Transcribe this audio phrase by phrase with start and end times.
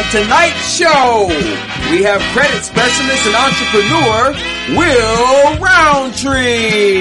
[0.00, 1.26] On tonight's show,
[1.90, 4.32] we have credit specialist and entrepreneur
[4.78, 6.96] Will Roundtree.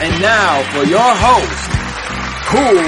[0.00, 1.70] And now for your host,
[2.48, 2.82] Kool.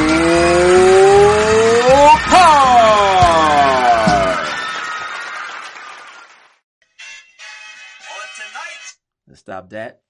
[9.28, 10.02] Let's stop that.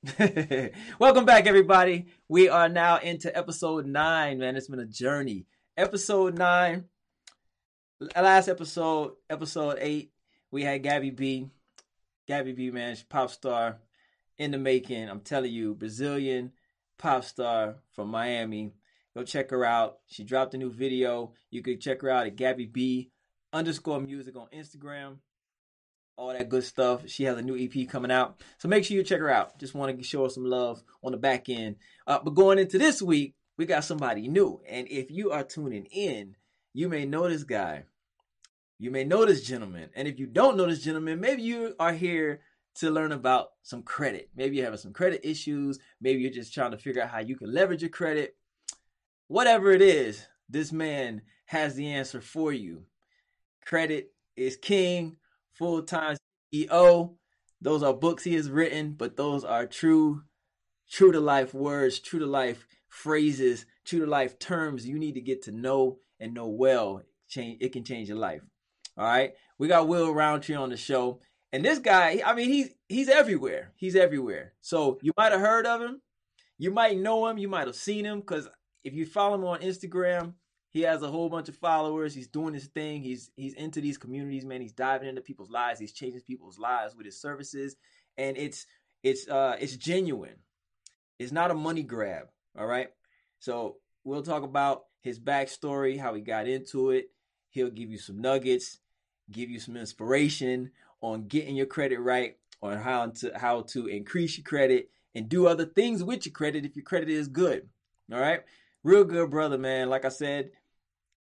[0.98, 2.06] Welcome back, everybody.
[2.28, 4.56] We are now into episode nine, man.
[4.56, 5.44] It's been a journey.
[5.76, 6.86] Episode nine
[8.16, 10.12] last episode, episode eight,
[10.50, 11.48] we had Gabby B.
[12.26, 13.78] Gabby B, man, pop star
[14.38, 15.08] in the making.
[15.08, 16.52] I'm telling you, Brazilian
[16.98, 18.72] pop star from Miami.
[19.14, 19.98] Go check her out.
[20.06, 21.32] She dropped a new video.
[21.50, 23.10] You can check her out at Gabby B
[23.52, 25.18] underscore music on Instagram.
[26.16, 27.08] All that good stuff.
[27.08, 28.40] She has a new EP coming out.
[28.58, 29.58] So make sure you check her out.
[29.58, 31.76] Just want to show her some love on the back end.
[32.06, 34.60] Uh, but going into this week, we got somebody new.
[34.68, 36.36] And if you are tuning in,
[36.72, 37.84] you may know this guy
[38.82, 39.90] you may know this gentleman.
[39.94, 42.40] And if you don't know this gentleman, maybe you are here
[42.74, 44.30] to learn about some credit.
[44.34, 45.78] Maybe you're having some credit issues.
[46.00, 48.34] Maybe you're just trying to figure out how you can leverage your credit.
[49.28, 52.82] Whatever it is, this man has the answer for you.
[53.64, 55.16] Credit is king,
[55.52, 56.16] full time
[56.52, 57.14] CEO.
[57.60, 60.24] Those are books he has written, but those are true,
[60.90, 65.20] true to life words, true to life phrases, true to life terms you need to
[65.20, 67.02] get to know and know well.
[67.28, 68.42] Change it can change your life.
[69.02, 69.34] All right.
[69.58, 71.18] We got Will Roundtree on the show.
[71.52, 73.72] And this guy, I mean, he's he's everywhere.
[73.74, 74.52] He's everywhere.
[74.60, 76.00] So you might have heard of him.
[76.56, 77.36] You might know him.
[77.36, 78.48] You might have seen him because
[78.84, 80.34] if you follow him on Instagram,
[80.70, 82.14] he has a whole bunch of followers.
[82.14, 83.02] He's doing his thing.
[83.02, 84.60] He's he's into these communities, man.
[84.60, 85.80] He's diving into people's lives.
[85.80, 87.74] He's changing people's lives with his services,
[88.16, 88.66] and it's
[89.02, 90.36] it's uh it's genuine.
[91.18, 92.28] It's not a money grab.
[92.56, 92.90] All right.
[93.40, 97.06] So we'll talk about his backstory, how he got into it.
[97.50, 98.78] He'll give you some nuggets
[99.32, 104.38] give you some inspiration on getting your credit right, on how to how to increase
[104.38, 107.68] your credit and do other things with your credit if your credit is good.
[108.12, 108.40] All right?
[108.84, 109.88] Real good brother, man.
[109.88, 110.50] Like I said,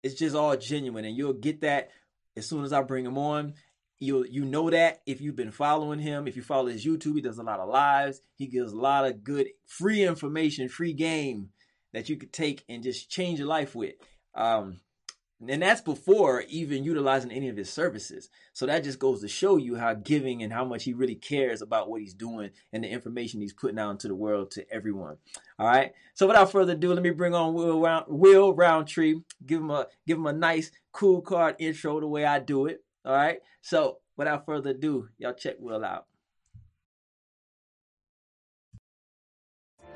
[0.03, 1.89] it's just all genuine and you'll get that
[2.38, 3.53] as soon as I bring him on.
[4.00, 7.22] You you know that if you've been following him, if you follow his YouTube, he
[7.22, 8.22] does a lot of lives.
[8.35, 11.50] He gives a lot of good free information, free game
[11.91, 13.95] that you could take and just change your life with.
[14.35, 14.79] Um,
[15.47, 18.29] and that's before even utilizing any of his services.
[18.51, 21.61] So that just goes to show you how giving and how much he really cares
[21.61, 25.17] about what he's doing and the information he's putting out into the world to everyone.
[25.57, 25.94] All right.
[26.13, 29.22] So without further ado, let me bring on Will, Round, Will Roundtree.
[29.45, 32.83] Give him a give him a nice Kool Kard intro the way I do it.
[33.05, 33.39] All right.
[33.61, 36.09] So without further ado, y'all check Will out.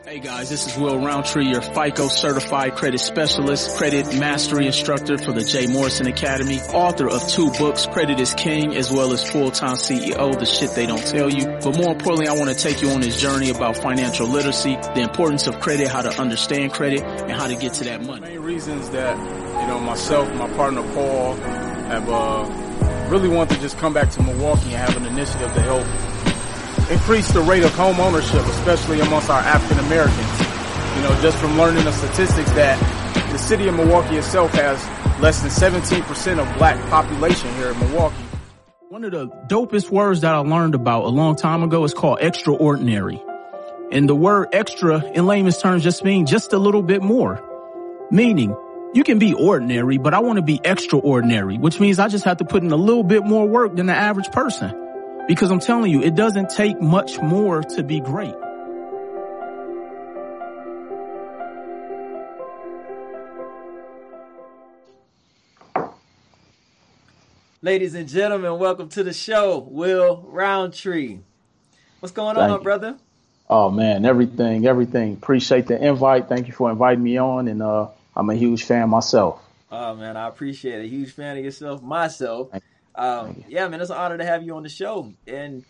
[0.06, 5.32] Hey guys, this is Will Roundtree, your FICO certified credit specialist, credit mastery instructor for
[5.32, 9.76] the Jay Morrison Academy, author of two books, Credit is King, as well as Full-Time
[9.76, 11.46] CEO, The Shit They Don't Tell You.
[11.46, 15.00] But more importantly, I want to take you on this journey about financial literacy, the
[15.00, 18.20] importance of credit, how to understand credit, and how to get to that money.
[18.20, 23.62] The main reasons that, you know, myself, my partner Paul, have uh, really wanted to
[23.62, 25.88] just come back to Milwaukee and have an initiative to help
[26.92, 30.40] increase the rate of home ownership, especially amongst our African Americans.
[30.96, 32.80] You know, just from learning the statistics that
[33.32, 34.80] the city of Milwaukee itself has
[35.22, 38.16] less than 17% of black population here in Milwaukee.
[38.90, 42.20] One of the dopest words that I learned about a long time ago is called
[42.22, 43.24] extraordinary.
[43.92, 47.42] And the word extra in layman's terms just means just a little bit more.
[48.12, 48.56] Meaning,
[48.94, 52.38] you can be ordinary, but I want to be extraordinary, which means I just have
[52.38, 54.83] to put in a little bit more work than the average person.
[55.28, 58.36] Because I'm telling you, it doesn't take much more to be great.
[67.62, 71.20] Ladies and gentlemen, welcome to the show, Will Roundtree.
[72.02, 72.64] What's going Thank on, you.
[72.64, 72.98] brother?
[73.50, 75.14] Oh man, everything, everything.
[75.14, 76.28] Appreciate the invite.
[76.28, 79.42] Thank you for inviting me on, and uh, I'm a huge fan myself.
[79.72, 80.90] Oh man, I appreciate it.
[80.90, 82.50] Huge fan of yourself, myself.
[82.96, 85.12] Um, yeah, man, it's an honor to have you on the show.
[85.28, 85.64] And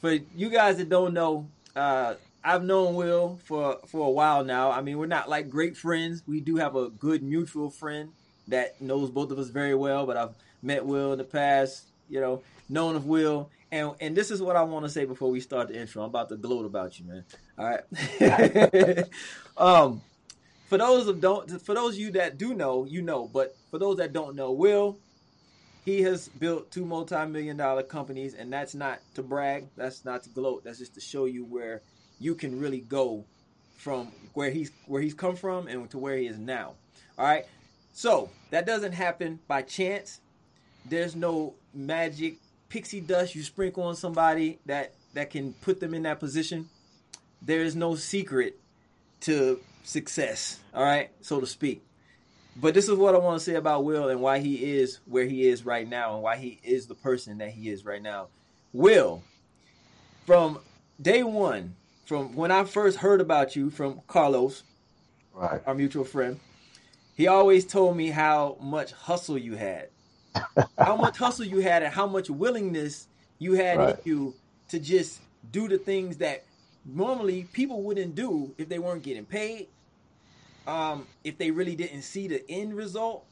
[0.00, 2.14] for you guys that don't know, uh,
[2.44, 4.70] I've known Will for for a while now.
[4.70, 6.22] I mean, we're not like great friends.
[6.26, 8.10] We do have a good mutual friend
[8.48, 10.06] that knows both of us very well.
[10.06, 11.86] But I've met Will in the past.
[12.08, 13.50] You know, known of Will.
[13.70, 16.02] And and this is what I want to say before we start the intro.
[16.02, 17.24] I'm about to gloat about you, man.
[17.58, 19.04] All right.
[19.56, 20.02] um,
[20.68, 23.30] for those of don't for those of you that do know, you know.
[23.32, 24.98] But for those that don't know, Will
[25.84, 30.30] he has built two multi-million dollar companies and that's not to brag that's not to
[30.30, 31.82] gloat that's just to show you where
[32.20, 33.24] you can really go
[33.82, 36.74] from where he's where he's come from and to where he is now.
[37.18, 37.44] All right?
[37.92, 40.20] So that doesn't happen by chance.
[40.88, 42.36] There's no magic
[42.68, 46.68] pixie dust you sprinkle on somebody that that can put them in that position.
[47.42, 48.58] There is no secret
[49.22, 51.82] to success, all right, so to speak.
[52.56, 55.24] But this is what I want to say about Will and why he is where
[55.24, 58.28] he is right now and why he is the person that he is right now.
[58.72, 59.22] Will,
[60.26, 60.58] from
[61.00, 64.64] day one, from when I first heard about you from Carlos,
[65.34, 65.62] Right.
[65.66, 66.38] our mutual friend,
[67.16, 69.88] he always told me how much hustle you had.
[70.78, 73.08] how much hustle you had and how much willingness
[73.38, 73.94] you had Right.
[73.94, 74.34] in you
[74.68, 75.20] to just
[75.50, 76.44] do the things that
[76.84, 79.68] normally people wouldn't do if they weren't getting paid.
[80.66, 83.24] Um, if they really didn't see the end result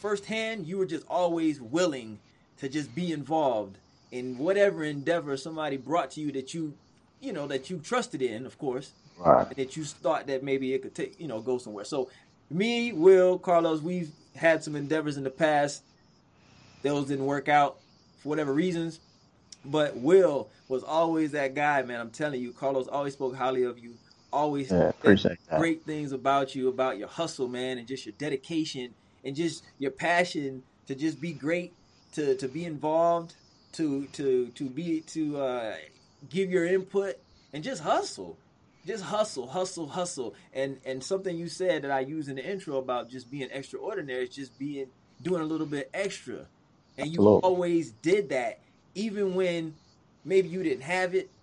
[0.00, 2.18] firsthand, you were just always willing
[2.58, 3.76] to just be involved
[4.10, 6.74] in whatever endeavor somebody brought to you that you,
[7.20, 9.48] you know, that you trusted in, of course Right.
[9.56, 11.84] that you thought that maybe it could take, you know, go somewhere.
[11.84, 12.10] So,
[12.50, 15.82] me, Will, Carlos, we've had some endeavors in the past.
[16.82, 17.76] Those didn't work out
[18.18, 19.00] for whatever reasons.
[19.64, 22.00] But Will was always that guy, man.
[22.00, 23.94] I'm telling you, Carlos always spoke highly of you.
[24.34, 25.56] Always Yeah, said appreciate that.
[25.56, 28.94] great things about you, about your hustle, man, and just your dedication
[29.24, 31.76] and just your passion to just be great,
[32.14, 33.36] to to be involved,
[33.74, 35.76] to to to be to uh,
[36.28, 37.16] give your input
[37.52, 38.40] and just hustle
[38.86, 40.34] just hustle, hustle, hustle.
[40.52, 44.24] And and something you said that I use in the intro about just being extraordinary
[44.24, 44.88] is just being
[45.22, 46.48] doing a little bit extra.
[46.98, 47.42] And you Absolutely.
[47.42, 48.60] always did that,
[48.94, 49.76] even when
[50.24, 51.33] maybe you didn't have it,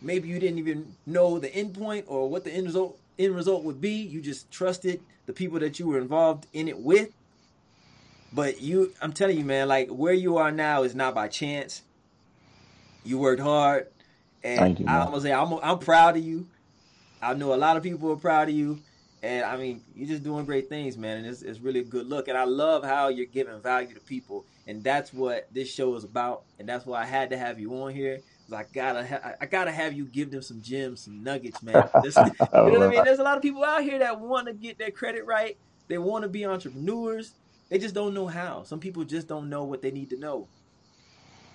[0.00, 3.64] maybe you didn't even know the end point or what the end result end result
[3.64, 3.94] would be.
[3.94, 7.10] You just trusted the people that you were involved in it with.
[8.32, 11.82] But you I'm telling you, man, like where you are now is not by chance.
[13.04, 13.88] You worked hard.
[14.42, 15.06] And Thank you, man.
[15.06, 16.46] Gonna say I'm I'm proud of you.
[17.22, 18.80] I know a lot of people are proud of you.
[19.22, 21.16] And I mean, you're just doing great things, man.
[21.16, 22.28] And it's, it's really a good look.
[22.28, 24.44] And I love how you're giving value to people.
[24.66, 26.42] And that's what this show is about.
[26.58, 28.20] And that's why I had to have you on here.
[28.52, 31.88] I gotta, ha- I gotta have you give them some gems, some nuggets, man.
[32.02, 33.04] This- you know what I mean?
[33.04, 35.56] There's a lot of people out here that want to get their credit right.
[35.88, 37.32] They want to be entrepreneurs.
[37.70, 38.62] They just don't know how.
[38.64, 40.46] Some people just don't know what they need to know.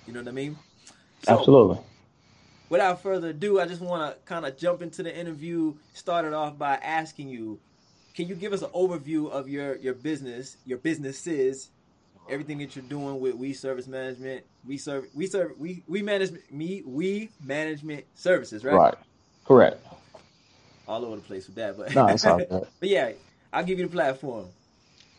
[0.08, 0.58] You know what I mean?
[1.24, 1.78] So, Absolutely.
[2.70, 5.76] without further ado, I just want to kind of jump into the interview.
[5.94, 7.60] Started off by asking you,
[8.16, 11.70] can you give us an overview of your your business, your businesses,
[12.30, 16.32] everything that you're doing with We Service Management, We Serve, We Serve, We We Manage
[16.52, 18.76] Me, We Management Services, right?
[18.76, 18.96] Right.
[19.46, 19.86] Correct.
[20.88, 22.50] All over the place with that, but No, it's all good.
[22.80, 23.12] but yeah,
[23.54, 24.46] I'll give you the platform.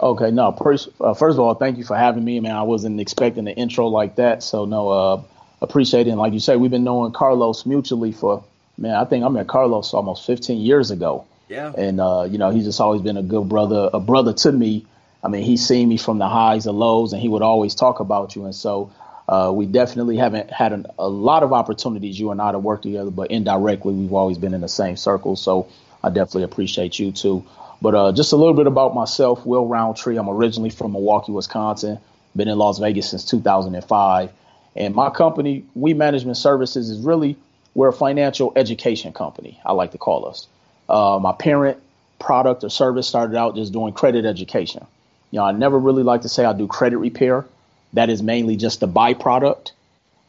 [0.01, 0.53] Okay, no.
[0.53, 2.57] First, uh, first of all, thank you for having me, man.
[2.57, 5.23] I wasn't expecting an intro like that, so no, uh,
[5.61, 6.11] appreciate it.
[6.11, 8.43] And like you say, we've been knowing Carlos mutually for,
[8.79, 12.49] man, I think I met Carlos almost 15 years ago, Yeah, and uh, you know,
[12.51, 14.87] he's just always been a good brother, a brother to me.
[15.23, 18.01] I mean, he's seen me from the highs and lows, and he would always talk
[18.01, 18.45] about you.
[18.45, 18.91] And so,
[19.29, 22.83] uh, we definitely haven't had an, a lot of opportunities, you and I, to work
[22.83, 25.37] together, but indirectly, we've always been in the same circle.
[25.37, 25.69] So,
[26.03, 27.45] I definitely appreciate you too.
[27.83, 30.17] But uh, just a little bit about myself, Will Roundtree.
[30.17, 31.99] I'm originally from Milwaukee, Wisconsin.
[32.37, 34.31] Been in Las Vegas since 2005.
[34.77, 37.37] And my company, We Management Services, is really
[37.75, 39.61] we're a financial education company.
[39.65, 40.47] I like to call us.
[40.89, 41.79] Uh, my parent
[42.19, 44.87] product or service started out just doing credit education.
[45.31, 47.47] You know, I never really like to say I do credit repair.
[47.93, 49.73] That is mainly just a byproduct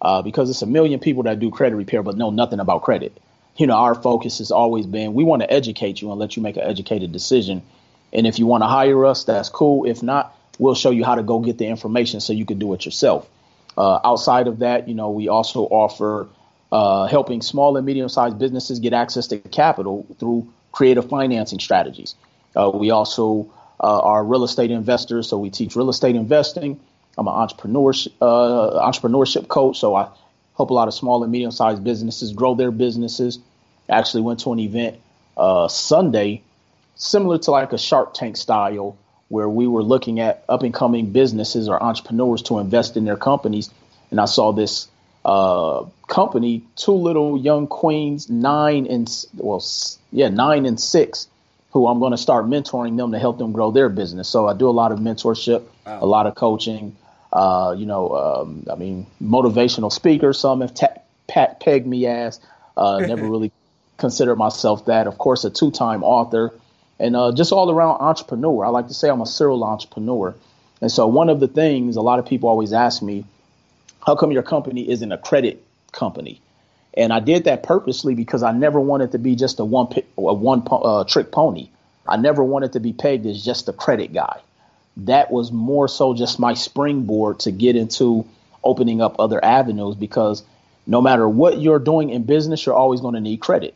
[0.01, 3.19] uh, because it's a million people that do credit repair but know nothing about credit.
[3.57, 6.41] You know, our focus has always been we want to educate you and let you
[6.41, 7.61] make an educated decision.
[8.13, 9.85] And if you want to hire us, that's cool.
[9.85, 12.73] If not, we'll show you how to go get the information so you can do
[12.73, 13.27] it yourself.
[13.77, 16.27] Uh, outside of that, you know, we also offer
[16.71, 22.15] uh, helping small and medium sized businesses get access to capital through creative financing strategies.
[22.55, 26.79] Uh, we also uh, are real estate investors, so we teach real estate investing.
[27.17, 30.09] I'm an entrepreneurship, uh, entrepreneurship coach, so I
[30.55, 33.39] help a lot of small and medium sized businesses grow their businesses.
[33.89, 34.99] Actually, went to an event
[35.35, 36.43] uh, Sunday,
[36.95, 38.95] similar to like a Shark Tank style,
[39.27, 43.17] where we were looking at up and coming businesses or entrepreneurs to invest in their
[43.17, 43.69] companies.
[44.11, 44.87] And I saw this
[45.25, 49.63] uh, company, two little young queens, nine and well,
[50.11, 51.27] yeah, nine and six,
[51.71, 54.27] who I'm going to start mentoring them to help them grow their business.
[54.27, 56.95] So I do a lot of mentorship, a lot of coaching.
[57.31, 60.33] Uh, you know, um, I mean, motivational speaker.
[60.33, 62.39] Some have ta- pat pegged me as.
[62.75, 63.51] Uh, never really
[63.97, 65.07] considered myself that.
[65.07, 66.53] Of course, a two-time author,
[66.99, 68.65] and uh, just all around entrepreneur.
[68.65, 70.35] I like to say I'm a serial entrepreneur.
[70.81, 73.23] And so one of the things a lot of people always ask me,
[74.05, 76.41] how come your company isn't a credit company?
[76.95, 80.33] And I did that purposely because I never wanted to be just a one a
[80.33, 81.69] one uh, trick pony.
[82.07, 84.39] I never wanted to be pegged as just a credit guy.
[84.97, 88.27] that was more so just my springboard to get into
[88.63, 90.43] opening up other avenues because
[90.87, 93.75] no matter what you're doing in business, you're always going to need credit.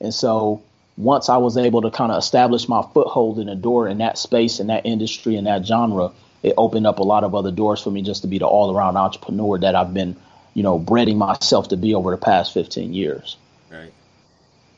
[0.00, 0.64] And so
[0.96, 4.18] once I was able to kind of establish my foothold in the door in that
[4.18, 7.82] space, in that industry, in that genre, it opened up a lot of other doors
[7.82, 10.16] for me just to be the all around entrepreneur that I've been,
[10.54, 13.36] you know, breading myself to be over the past 15 years.
[13.70, 13.92] Right.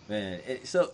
[0.09, 0.93] Man, so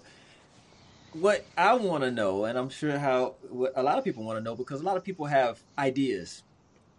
[1.13, 3.35] what I want to know, and I'm sure how
[3.75, 6.43] a lot of people want to know, because a lot of people have ideas.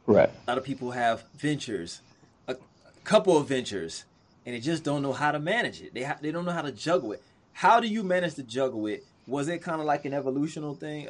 [0.05, 0.29] Right.
[0.29, 2.01] A lot of people have ventures,
[2.47, 2.55] a,
[3.03, 4.05] couple of ventures,
[4.45, 5.93] and they just don't know how to manage it.
[5.93, 7.23] They ha- they don't know how to juggle it.
[7.53, 9.05] How do you manage to juggle it?
[9.27, 11.07] Was it kind of like an evolutional thing?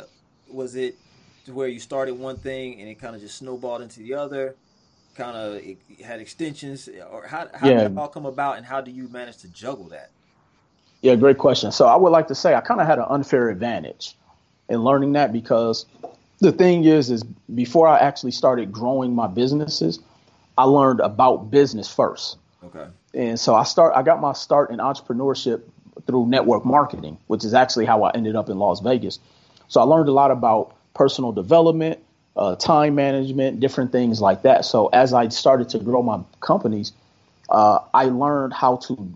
[0.51, 0.97] Was it
[1.47, 4.55] where you started one thing and it kind of just snowballed into the other?
[5.15, 5.61] Kind of
[6.03, 7.83] had extensions, or how how yeah.
[7.83, 10.09] did it all come about, and how do you manage to juggle that?
[11.01, 11.71] Yeah, great question.
[11.71, 14.15] So I would like to say I kind of had an unfair advantage
[14.69, 15.85] in learning that because
[16.39, 19.99] the thing is, is before I actually started growing my businesses,
[20.57, 22.37] I learned about business first.
[22.63, 22.85] Okay.
[23.13, 25.61] And so I start, I got my start in entrepreneurship
[26.07, 29.19] through network marketing, which is actually how I ended up in Las Vegas.
[29.67, 31.99] So I learned a lot about personal development,
[32.35, 34.65] uh, time management, different things like that.
[34.65, 36.91] So as I started to grow my companies,
[37.49, 39.15] uh, I learned how to,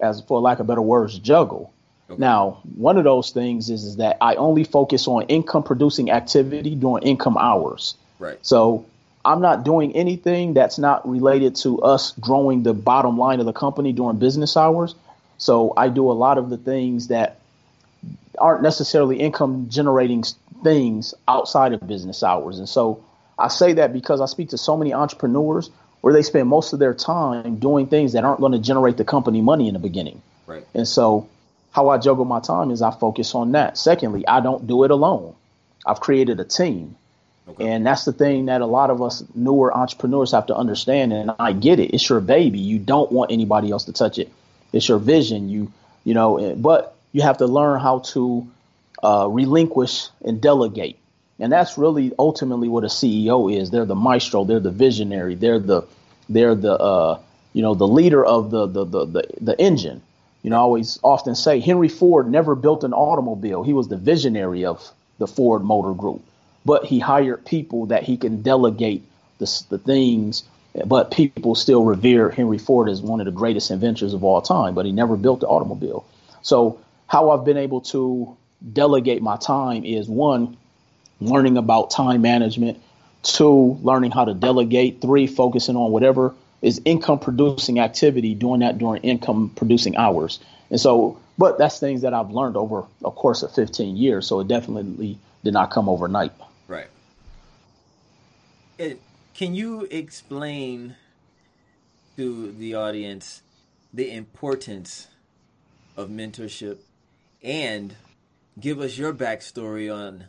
[0.00, 1.72] as for lack of better words, juggle.
[2.08, 2.20] Okay.
[2.20, 6.74] Now, one of those things is, is that I only focus on income producing activity
[6.74, 7.96] during income hours.
[8.18, 8.38] Right.
[8.42, 8.86] So
[9.24, 13.52] I'm not doing anything that's not related to us growing the bottom line of the
[13.52, 14.94] company during business hours.
[15.38, 17.38] So I do a lot of the things that
[18.38, 20.24] aren't necessarily income generating
[20.62, 22.58] things outside of business hours.
[22.58, 23.04] And so
[23.38, 26.78] I say that because I speak to so many entrepreneurs where they spend most of
[26.78, 30.20] their time doing things that aren't going to generate the company money in the beginning.
[30.46, 30.66] Right.
[30.74, 31.28] And so
[31.70, 33.78] how I juggle my time is I focus on that.
[33.78, 35.34] Secondly, I don't do it alone.
[35.86, 36.96] I've created a team.
[37.48, 37.68] Okay.
[37.68, 41.12] And that's the thing that a lot of us newer entrepreneurs have to understand.
[41.12, 41.92] And I get it.
[41.94, 42.58] It's your baby.
[42.58, 44.30] You don't want anybody else to touch it.
[44.72, 45.48] It's your vision.
[45.48, 45.72] You,
[46.04, 48.46] you know, eh, but you have to learn how to
[49.02, 50.98] uh, relinquish and delegate.
[51.38, 53.70] And that's really ultimately what a CEO is.
[53.70, 54.44] They're the maestro.
[54.44, 55.34] They're the visionary.
[55.34, 55.82] They're the,
[56.28, 57.20] they're the, uh,
[57.52, 60.02] you know, the leader of the, the, the, the, the engine.
[60.42, 63.62] You know, I always often say Henry Ford never built an automobile.
[63.62, 66.22] He was the visionary of the Ford Motor Group,
[66.64, 69.04] but he hired people that he can delegate
[69.38, 70.44] the, the things
[70.86, 74.74] but people still revere Henry Ford as one of the greatest inventors of all time,
[74.74, 76.06] but he never built the automobile.
[76.40, 76.80] So,
[77.12, 78.38] how I've been able to
[78.72, 80.56] delegate my time is one,
[81.20, 82.80] learning about time management,
[83.22, 88.78] two, learning how to delegate, three, focusing on whatever is income producing activity, doing that
[88.78, 90.40] during income producing hours.
[90.70, 94.26] And so, but that's things that I've learned over a course of 15 years.
[94.26, 96.32] So, it definitely did not come overnight.
[96.66, 96.88] Right.
[98.78, 99.02] It,
[99.34, 100.96] can you explain
[102.16, 103.42] to the audience
[103.92, 105.08] the importance
[105.94, 106.78] of mentorship
[107.42, 107.94] and
[108.58, 110.26] give us your backstory on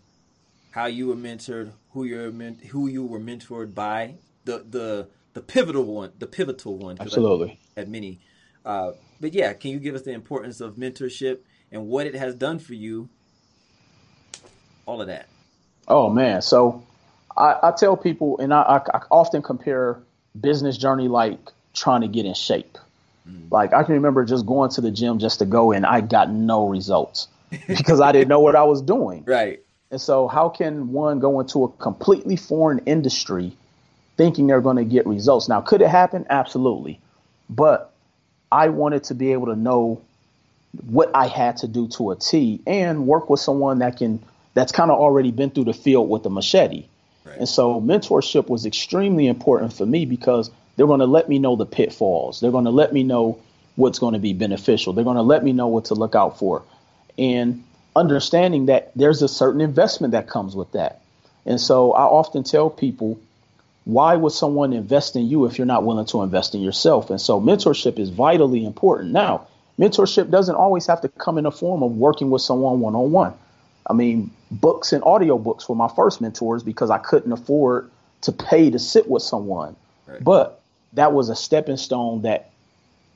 [0.71, 4.15] how you were mentored, who you were who you were mentored by,
[4.45, 6.97] the the the pivotal one, the pivotal one.
[6.99, 7.59] Absolutely.
[7.75, 8.19] Had many,
[8.65, 11.39] uh, but yeah, can you give us the importance of mentorship
[11.71, 13.09] and what it has done for you?
[14.85, 15.27] All of that.
[15.87, 16.85] Oh man, so
[17.35, 20.01] I, I tell people, and I, I, I, often compare
[20.39, 21.39] business journey like
[21.73, 22.77] trying to get in shape.
[23.29, 23.51] Mm.
[23.51, 26.31] Like I can remember just going to the gym just to go, and I got
[26.31, 27.27] no results
[27.67, 29.23] because I didn't know what I was doing.
[29.25, 29.61] Right.
[29.91, 33.55] And so, how can one go into a completely foreign industry
[34.17, 35.47] thinking they're going to get results?
[35.47, 36.25] Now, could it happen?
[36.29, 36.99] Absolutely.
[37.49, 37.93] But
[38.51, 40.01] I wanted to be able to know
[40.87, 44.19] what I had to do to a T and work with someone that can
[44.55, 46.85] that's kind of already been through the field with a machete.
[47.25, 47.37] Right.
[47.37, 51.55] And so mentorship was extremely important for me because they're going to let me know
[51.55, 52.39] the pitfalls.
[52.39, 53.39] They're going to let me know
[53.75, 54.93] what's going to be beneficial.
[54.93, 56.63] They're going to let me know what to look out for.
[57.17, 57.63] And
[57.95, 61.01] understanding that there's a certain investment that comes with that.
[61.45, 63.19] And so I often tell people,
[63.85, 67.09] why would someone invest in you if you're not willing to invest in yourself?
[67.09, 69.11] And so mentorship is vitally important.
[69.11, 72.95] Now, mentorship doesn't always have to come in the form of working with someone one
[72.95, 73.33] on one.
[73.85, 78.69] I mean, books and audiobooks were my first mentors because I couldn't afford to pay
[78.69, 79.75] to sit with someone.
[80.07, 80.23] Right.
[80.23, 80.62] But
[80.93, 82.51] that was a stepping stone that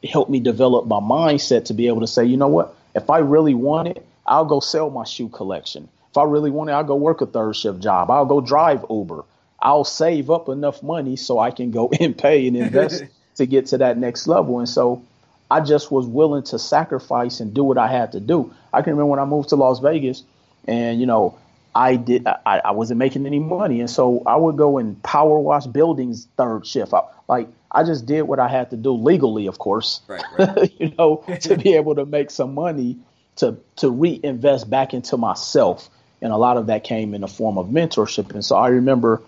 [0.04, 2.76] helped me develop my mindset to be able to say, you know what?
[2.96, 5.88] If I really want it, I'll go sell my shoe collection.
[6.12, 8.10] If I really want it, I'll go work a third shift job.
[8.10, 9.24] I'll go drive Uber.
[9.60, 13.04] I'll save up enough money so I can go and pay and invest
[13.36, 14.60] to get to that next level.
[14.60, 15.04] And so
[15.50, 18.54] I just was willing to sacrifice and do what I had to do.
[18.74, 20.24] I can remember when I moved to Las Vegas,
[20.68, 21.38] and, you know,
[21.74, 25.40] I did I, I wasn't making any money, and so I would go and power
[25.40, 26.94] wash buildings third shift.
[26.94, 30.74] I, like I just did what I had to do legally, of course, right, right.
[30.80, 32.98] you know, to be able to make some money
[33.38, 35.90] to to reinvest back into myself,
[36.22, 38.32] and a lot of that came in the form of mentorship.
[38.32, 39.22] And so I remember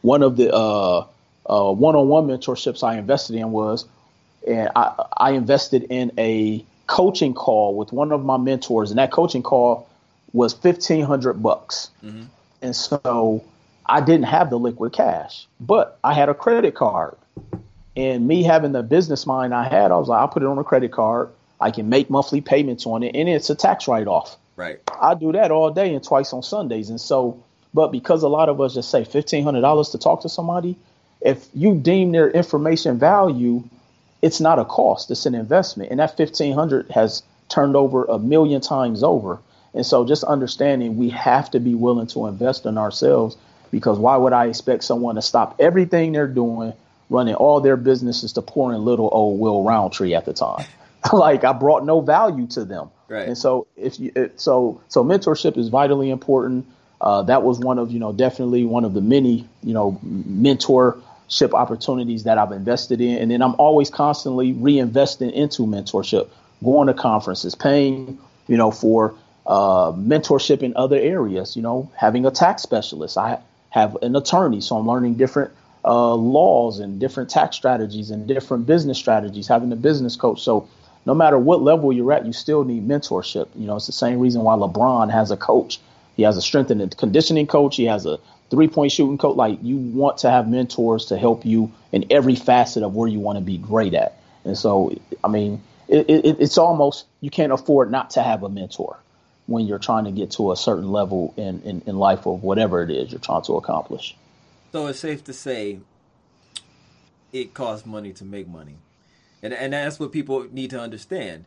[0.00, 1.06] one of the uh,
[1.46, 3.86] uh, one-on-one mentorships I invested in was,
[4.46, 9.12] and I, I invested in a coaching call with one of my mentors, and that
[9.12, 9.87] coaching call
[10.32, 11.90] was fifteen hundred bucks.
[12.04, 12.24] Mm-hmm.
[12.62, 13.44] And so
[13.86, 17.16] I didn't have the liquid cash, but I had a credit card.
[17.96, 20.58] And me having the business mind I had, I was like, I'll put it on
[20.58, 21.30] a credit card.
[21.60, 24.36] I can make monthly payments on it, and it's a tax write off.
[24.56, 24.80] Right.
[25.00, 26.90] I do that all day and twice on Sundays.
[26.90, 27.42] And so,
[27.74, 30.76] but because a lot of us just say fifteen hundred dollars to talk to somebody,
[31.20, 33.64] if you deem their information value,
[34.22, 38.18] it's not a cost; it's an investment, and that fifteen hundred has turned over a
[38.18, 39.38] million times over.
[39.74, 43.36] And so, just understanding we have to be willing to invest in ourselves
[43.70, 46.72] because why would I expect someone to stop everything they're doing,
[47.10, 50.64] running all their businesses to pour in little old Will Roundtree at the time?
[51.12, 52.90] like I brought no value to them.
[53.08, 53.28] Right.
[53.28, 56.66] And so if you it, so so mentorship is vitally important.
[57.00, 61.52] Uh, that was one of you know definitely one of the many you know mentorship
[61.54, 66.28] opportunities that I've invested in, and then I'm always constantly reinvesting into mentorship,
[66.62, 69.14] going to conferences, paying you know for
[69.48, 71.56] uh, mentorship in other areas.
[71.56, 73.16] You know, having a tax specialist.
[73.16, 73.38] I
[73.70, 75.50] have an attorney, so I'm learning different
[75.84, 79.48] uh, laws and different tax strategies and different business strategies.
[79.48, 80.68] Having a business coach, so
[81.06, 83.48] no matter what level you're at, you still need mentorship.
[83.54, 85.80] You know, it's the same reason why LeBron has a coach.
[86.16, 87.76] He has a strength and conditioning coach.
[87.76, 88.18] He has a
[88.50, 89.36] three point shooting coach.
[89.36, 93.20] Like you want to have mentors to help you in every facet of where you
[93.20, 94.20] want to be great at.
[94.44, 94.92] And so,
[95.24, 98.98] I mean, it, it, it's almost you can't afford not to have a mentor
[99.48, 102.82] when you're trying to get to a certain level in, in, in life of whatever
[102.82, 104.14] it is you're trying to accomplish.
[104.72, 105.80] So it's safe to say
[107.32, 108.76] it costs money to make money.
[109.42, 111.46] And and that's what people need to understand.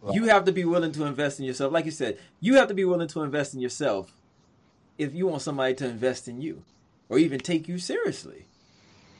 [0.00, 0.14] Right.
[0.14, 1.72] You have to be willing to invest in yourself.
[1.72, 4.12] Like you said, you have to be willing to invest in yourself
[4.96, 6.62] if you want somebody to invest in you
[7.08, 8.46] or even take you seriously.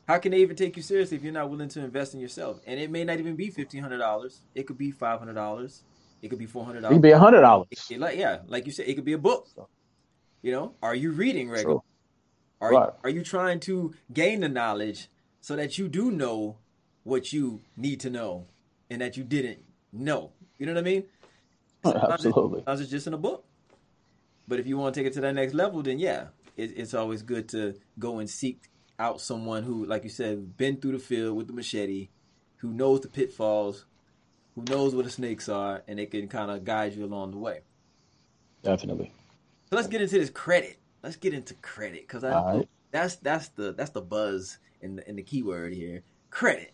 [0.07, 2.61] How can they even take you seriously if you're not willing to invest in yourself?
[2.66, 4.40] And it may not even be fifteen hundred dollars.
[4.55, 5.83] It could be five hundred dollars.
[6.22, 6.92] It could be four hundred dollars.
[6.92, 7.68] It could be a hundred dollars.
[7.96, 9.48] Like yeah, like you said, it could be a book.
[10.42, 11.80] You know, are you reading regularly?
[12.61, 12.90] Are right.
[13.04, 15.09] are you trying to gain the knowledge
[15.40, 16.59] so that you do know
[17.04, 18.46] what you need to know
[18.90, 19.61] and that you didn't
[19.92, 20.33] know.
[20.59, 21.04] You know what I mean?
[21.85, 22.62] Absolutely.
[22.66, 23.44] I was just in a book.
[24.46, 26.92] But if you want to take it to that next level, then yeah, it, it's
[26.92, 28.64] always good to go and seek
[28.98, 32.09] out someone who, like you said, been through the field with the machete,
[32.56, 33.87] who knows the pitfalls,
[34.61, 37.38] who knows what the snakes are, and they can kind of guide you along the
[37.38, 37.61] way.
[38.62, 39.12] Definitely.
[39.70, 40.79] So let's get into this credit.
[41.03, 42.68] Let's get into credit because right.
[42.90, 46.03] that's that's the that's the buzz in the in the keyword here.
[46.31, 46.73] Credit.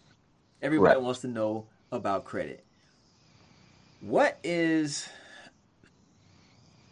[0.62, 1.02] Everybody right.
[1.02, 2.64] wants to know about credit.
[4.00, 5.08] What is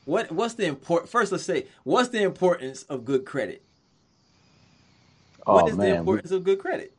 [0.05, 3.63] what what's the important first let's say what's the importance of good credit?
[5.47, 5.91] Oh, what is man.
[5.91, 6.95] the importance of good credit?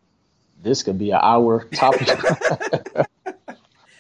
[0.62, 2.08] This could be an hour topic.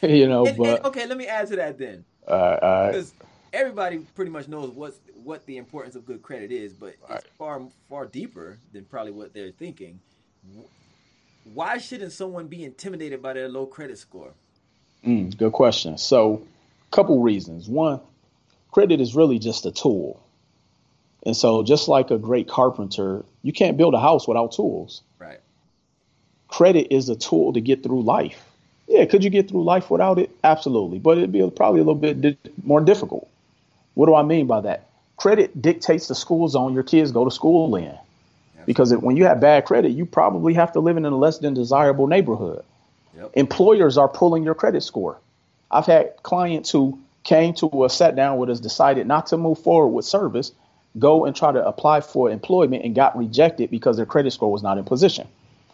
[0.09, 2.05] you know, and, but and, okay, let me add to that then.
[2.27, 3.13] Uh, because
[3.53, 7.61] everybody pretty much knows what's what the importance of good credit is, but it's far
[7.89, 9.99] far deeper than probably what they're thinking
[11.53, 14.33] why shouldn't someone be intimidated by their low credit score?
[15.05, 15.97] Mm, good question.
[15.97, 16.45] So,
[16.91, 17.69] a couple reasons.
[17.69, 18.01] One,
[18.71, 20.21] credit is really just a tool.
[21.23, 25.03] And so, just like a great carpenter, you can't build a house without tools.
[25.19, 25.39] Right.
[26.47, 28.44] Credit is a tool to get through life.
[28.87, 30.29] Yeah, could you get through life without it?
[30.43, 30.99] Absolutely.
[30.99, 33.27] But it'd be probably a little bit di- more difficult.
[33.95, 34.87] What do I mean by that?
[35.17, 37.97] Credit dictates the school zone your kids go to school in.
[38.65, 41.53] Because when you have bad credit, you probably have to live in a less than
[41.53, 42.63] desirable neighborhood.
[43.15, 43.31] Yep.
[43.35, 45.19] Employers are pulling your credit score.
[45.69, 49.59] I've had clients who came to a sat down with us, decided not to move
[49.59, 50.51] forward with service,
[50.97, 54.63] go and try to apply for employment and got rejected because their credit score was
[54.63, 55.27] not in position.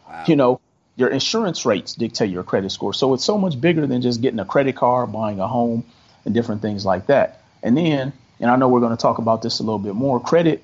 [0.07, 0.23] Wow.
[0.27, 0.61] You know,
[0.95, 2.93] your insurance rates dictate your credit score.
[2.93, 5.83] So it's so much bigger than just getting a credit card, buying a home,
[6.25, 7.41] and different things like that.
[7.63, 10.19] And then, and I know we're going to talk about this a little bit more,
[10.19, 10.63] credit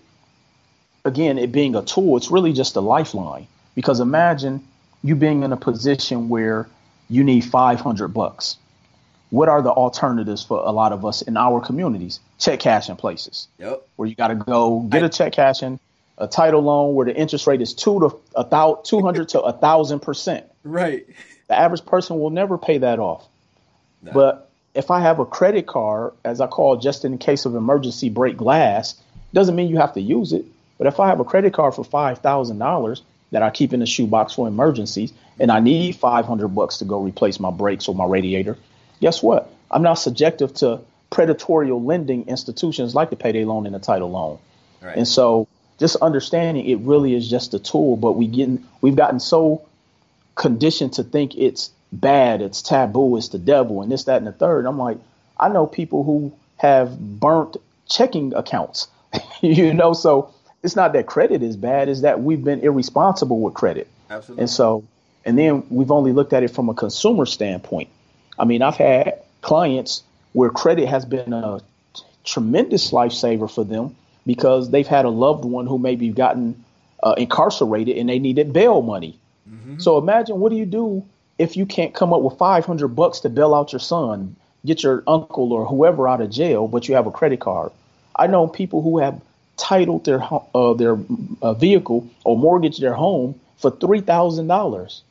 [1.08, 3.48] again, it being a tool, it's really just a lifeline.
[3.74, 4.68] Because imagine
[5.04, 6.68] you being in a position where
[7.10, 8.58] you need 500 bucks.
[9.30, 12.20] What are the alternatives for a lot of us in our communities?
[12.40, 13.48] Check cashing places.
[13.60, 13.88] Yep.
[13.96, 15.80] Where you got to go get a check cashing,
[16.17, 19.53] a title loan where the interest rate is two to a thousand, 200 to a
[19.53, 20.45] thousand percent.
[20.63, 21.06] Right.
[21.47, 23.27] The average person will never pay that off.
[24.01, 24.12] No.
[24.12, 28.10] But if I have a credit card, as I call just in case of emergency
[28.10, 28.95] break glass,
[29.34, 30.45] doesn't mean you have to use it.
[30.77, 33.01] But if I have a credit card for five thousand dollars
[33.32, 36.86] that I keep in the shoebox for emergencies, and I need five hundred bucks to
[36.86, 38.58] go replace my brakes or my radiator,
[39.01, 39.51] guess what?
[39.69, 44.39] I'm not subjective to predatory lending institutions like the payday loan and the title loan.
[44.82, 44.97] Right.
[44.97, 45.47] And so
[45.80, 49.66] just understanding it really is just a tool, but we getting we've gotten so
[50.36, 54.32] conditioned to think it's bad, it's taboo, it's the devil, and this, that, and the
[54.32, 54.66] third.
[54.66, 54.98] I'm like,
[55.40, 58.88] I know people who have burnt checking accounts,
[59.42, 63.54] you know, so it's not that credit is bad, it's that we've been irresponsible with
[63.54, 63.88] credit.
[64.10, 64.42] Absolutely.
[64.42, 64.84] And so,
[65.26, 67.90] and then we've only looked at it from a consumer standpoint.
[68.40, 71.62] I mean, I've had clients where credit has been a
[72.24, 73.96] tremendous lifesaver for them
[74.28, 76.63] because they've had a loved one who maybe gotten
[77.02, 79.18] uh, incarcerated and they needed bail money.
[79.50, 79.80] Mm-hmm.
[79.80, 81.04] So imagine what do you do
[81.40, 84.36] if you can't come up with 500 bucks to bail out your son,
[84.66, 87.72] get your uncle or whoever out of jail, but you have a credit card.
[88.16, 89.22] I know people who have
[89.56, 90.22] titled their
[90.54, 90.98] uh, their
[91.42, 95.04] uh, vehicle or mortgaged their home for three thousand dollars,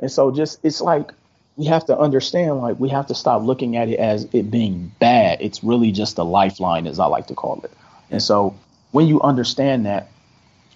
[0.00, 1.12] and so just it's like
[1.56, 4.92] we have to understand like we have to stop looking at it as it being
[4.98, 5.38] bad.
[5.40, 7.72] It's really just a lifeline, as I like to call it.
[8.10, 8.56] And so
[8.92, 10.08] when you understand that,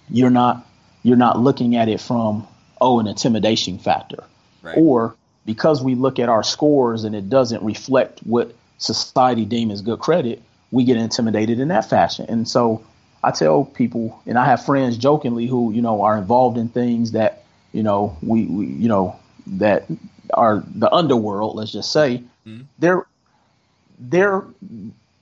[0.09, 0.67] you're not
[1.03, 2.47] you're not looking at it from
[2.79, 4.23] oh an intimidation factor,
[4.61, 4.77] right.
[4.77, 5.15] or
[5.45, 9.99] because we look at our scores and it doesn't reflect what society deems as good
[9.99, 10.41] credit,
[10.71, 12.25] we get intimidated in that fashion.
[12.29, 12.83] And so
[13.23, 17.11] I tell people, and I have friends jokingly who you know are involved in things
[17.11, 19.85] that you know we, we you know that
[20.33, 21.55] are the underworld.
[21.55, 22.63] Let's just say mm-hmm.
[22.79, 23.05] they're
[23.99, 24.43] they're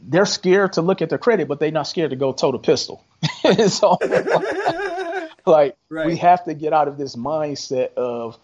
[0.02, 2.58] they're scared to look at their credit, but they're not scared to go toe to
[2.58, 3.04] pistol.
[3.68, 3.98] so,
[5.46, 6.08] like, right.
[6.08, 8.38] we have to get out of this mindset of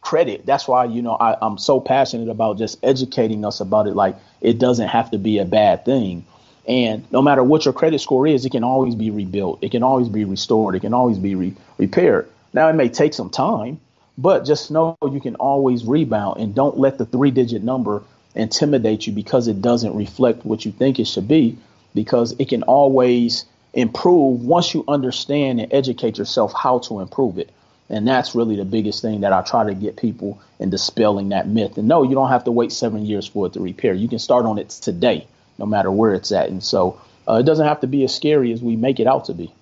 [0.00, 0.46] credit.
[0.46, 3.94] That's why, you know, I, I'm so passionate about just educating us about it.
[3.94, 6.24] Like, it doesn't have to be a bad thing.
[6.66, 9.58] And no matter what your credit score is, it can always be rebuilt.
[9.62, 10.74] It can always be restored.
[10.74, 12.28] It can always be re- repaired.
[12.52, 13.80] Now, it may take some time,
[14.18, 18.02] but just know you can always rebound and don't let the three digit number
[18.36, 21.58] intimidate you because it doesn't reflect what you think it should be
[21.94, 27.50] because it can always improve once you understand and educate yourself how to improve it.
[27.88, 31.46] And that's really the biggest thing that I try to get people in dispelling that
[31.46, 31.78] myth.
[31.78, 33.94] And no, you don't have to wait seven years for it to repair.
[33.94, 35.26] You can start on it today,
[35.58, 36.48] no matter where it's at.
[36.48, 39.26] And so uh, it doesn't have to be as scary as we make it out
[39.26, 39.52] to be.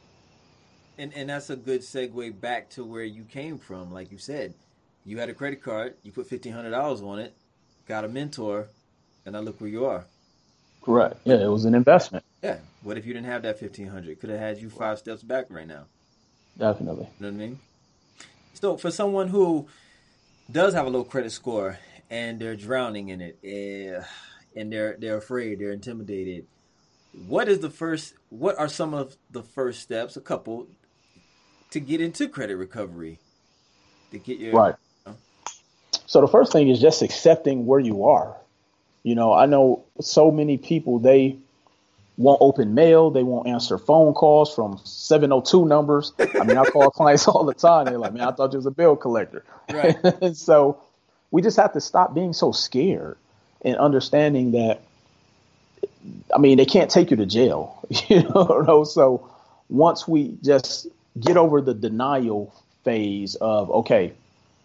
[0.97, 3.93] And and that's a good segue back to where you came from.
[3.93, 4.55] Like you said,
[5.05, 7.35] you had a credit card, you put fifteen hundred dollars on it,
[7.87, 8.69] got a mentor,
[9.25, 10.07] and now look where you are.
[10.83, 11.17] Correct.
[11.25, 12.25] Yeah, it was an investment.
[12.43, 12.59] Yeah.
[12.83, 14.21] What if you didn't have that fifteen hundred?
[14.21, 15.85] Could have had you five steps back right now.
[16.59, 17.09] Definitely.
[17.19, 17.59] You know what I mean?
[18.55, 19.67] So for someone who
[20.51, 21.79] does have a low credit score
[22.11, 24.03] and they're drowning in it, eh,
[24.55, 26.47] and they're they're afraid, they're intimidated.
[27.27, 28.15] What is the first?
[28.29, 30.17] What are some of the first steps?
[30.17, 30.67] A couple
[31.71, 33.19] to get into credit recovery.
[34.11, 34.75] To get your right.
[36.07, 38.37] So the first thing is just accepting where you are.
[39.03, 41.37] You know, I know so many people they
[42.17, 46.13] won't open mail, they won't answer phone calls from 702 numbers.
[46.19, 47.87] I mean, I call clients all the time.
[47.87, 49.97] They're like, "Man, I thought you was a bill collector." Right.
[50.37, 50.81] so
[51.31, 53.17] we just have to stop being so scared
[53.63, 54.81] and understanding that.
[56.35, 58.85] I mean, they can't take you to jail, you know.
[58.85, 59.29] So
[59.69, 60.87] once we just
[61.19, 64.13] get over the denial phase of okay,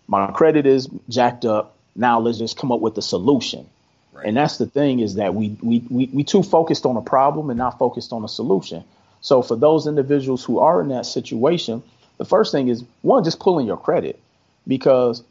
[0.10, 1.78] my credit is jacked up.
[1.96, 3.70] Now let's just come up with a solution.
[4.12, 4.26] Right.
[4.26, 7.50] And that's the thing is that we, we we we too focused on a problem
[7.50, 8.84] and not focused on a solution.
[9.22, 11.84] So for those individuals who are in that situation,
[12.18, 14.20] the first thing is one, just pulling your credit.
[14.68, 15.24] Because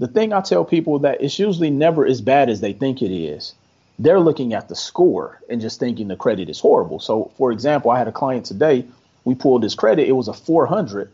[0.00, 3.14] the thing I tell people that it's usually never as bad as they think it
[3.14, 3.54] is.
[3.98, 7.00] They're looking at the score and just thinking the credit is horrible.
[7.00, 8.84] So for example, I had a client today,
[9.24, 11.10] we pulled his credit, it was a 400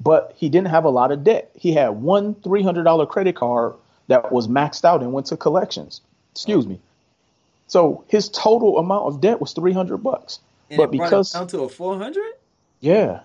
[0.00, 1.50] but he didn't have a lot of debt.
[1.54, 3.74] He had one $300 credit card
[4.08, 6.00] that was maxed out and went to collections.
[6.32, 6.78] Excuse me.
[7.66, 10.38] So his total amount of debt was 300 bucks.
[10.70, 12.22] And but because down to a 400?
[12.80, 13.20] Yeah.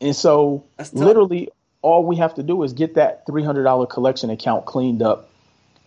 [0.00, 1.50] And so literally
[1.82, 5.30] all we have to do is get that $300 collection account cleaned up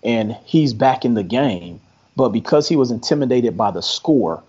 [0.03, 1.81] and he's back in the game.
[2.15, 4.43] But because he was intimidated by the score,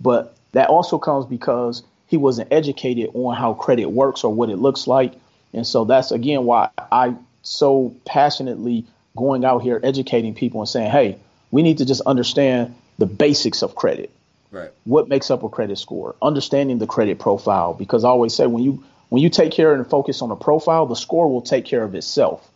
[0.00, 4.56] but that also comes because he wasn't educated on how credit works or what it
[4.56, 5.14] looks like.
[5.52, 8.84] And so that's again why I so passionately
[9.16, 11.18] going out here educating people and saying, hey,
[11.50, 14.10] we need to just understand the basics of credit.
[14.50, 14.70] Right.
[14.84, 16.14] What makes up a credit score?
[16.22, 17.74] Understanding the credit profile.
[17.74, 20.86] Because I always say when you when you take care and focus on the profile,
[20.86, 22.48] the score will take care of itself.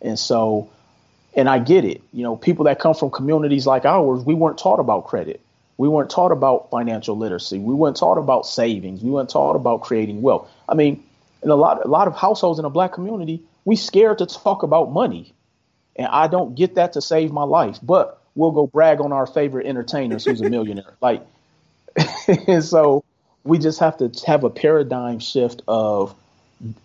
[0.00, 0.70] And so
[1.34, 2.02] and I get it.
[2.12, 5.40] You know, people that come from communities like ours, we weren't taught about credit.
[5.82, 7.58] We weren't taught about financial literacy.
[7.58, 9.02] We weren't taught about savings.
[9.02, 10.48] We weren't taught about creating wealth.
[10.68, 11.02] I mean,
[11.42, 14.62] in a lot a lot of households in a black community, we scared to talk
[14.62, 15.34] about money.
[15.96, 17.80] And I don't get that to save my life.
[17.82, 20.94] But we'll go brag on our favorite entertainers who's a millionaire.
[21.00, 21.26] like
[22.46, 23.02] and so
[23.42, 26.14] we just have to have a paradigm shift of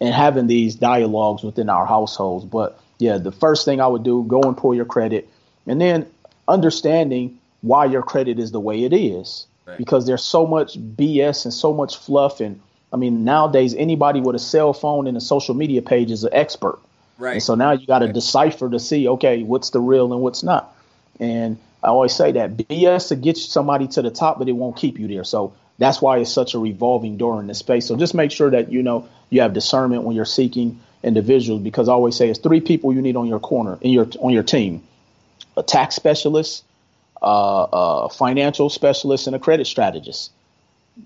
[0.01, 2.45] and having these dialogues within our households.
[2.45, 5.29] But yeah, the first thing I would do, go and pull your credit,
[5.67, 6.07] and then
[6.47, 9.45] understanding why your credit is the way it is.
[9.65, 9.77] Right.
[9.77, 12.59] Because there's so much BS and so much fluff and
[12.91, 16.33] I mean nowadays anybody with a cell phone and a social media page is an
[16.33, 16.79] expert.
[17.17, 17.33] Right.
[17.33, 18.13] And so now you got to right.
[18.13, 20.73] decipher to see okay, what's the real and what's not.
[21.19, 24.77] And I always say that BS to get somebody to the top, but it won't
[24.77, 25.23] keep you there.
[25.23, 27.85] So that's why it's such a revolving door in this space.
[27.85, 31.89] So just make sure that you know you have discernment when you're seeking individuals because
[31.89, 34.43] I always say it's three people you need on your corner in your on your
[34.43, 34.83] team:
[35.55, 36.63] a tax specialist,
[37.21, 40.31] a financial specialist, and a credit strategist.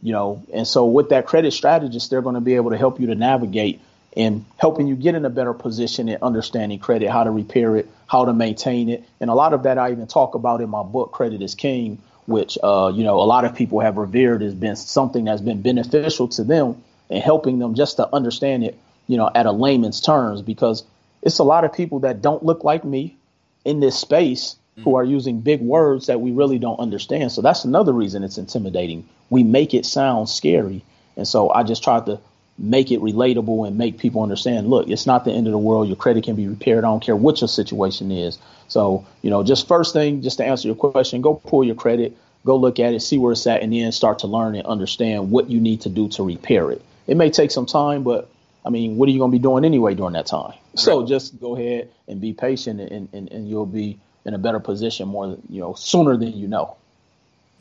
[0.02, 3.00] You know, and so with that credit strategist, they're going to be able to help
[3.00, 3.82] you to navigate
[4.16, 7.90] and helping you get in a better position in understanding credit, how to repair it,
[8.08, 10.84] how to maintain it, and a lot of that I even talk about in my
[10.84, 14.54] book, Credit is King, which uh, you know a lot of people have revered as
[14.54, 19.18] been something that's been beneficial to them and helping them just to understand it, you
[19.18, 20.84] know, at a layman's terms, because
[21.22, 23.18] it's a lot of people that don't look like me
[23.64, 24.84] in this space mm-hmm.
[24.84, 27.32] who are using big words that we really don't understand.
[27.32, 29.08] So that's another reason it's intimidating.
[29.30, 30.84] We make it sound scary.
[31.18, 32.20] And so I just tried to
[32.58, 35.88] make it relatable and make people understand look it's not the end of the world
[35.88, 39.44] your credit can be repaired i don't care what your situation is so you know
[39.44, 42.94] just first thing just to answer your question go pull your credit go look at
[42.94, 45.82] it see where it's at and then start to learn and understand what you need
[45.82, 48.30] to do to repair it it may take some time but
[48.64, 51.40] i mean what are you going to be doing anyway during that time so just
[51.40, 55.38] go ahead and be patient and, and, and you'll be in a better position more
[55.50, 56.76] you know sooner than you know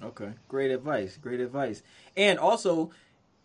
[0.03, 1.83] okay great advice great advice
[2.16, 2.90] and also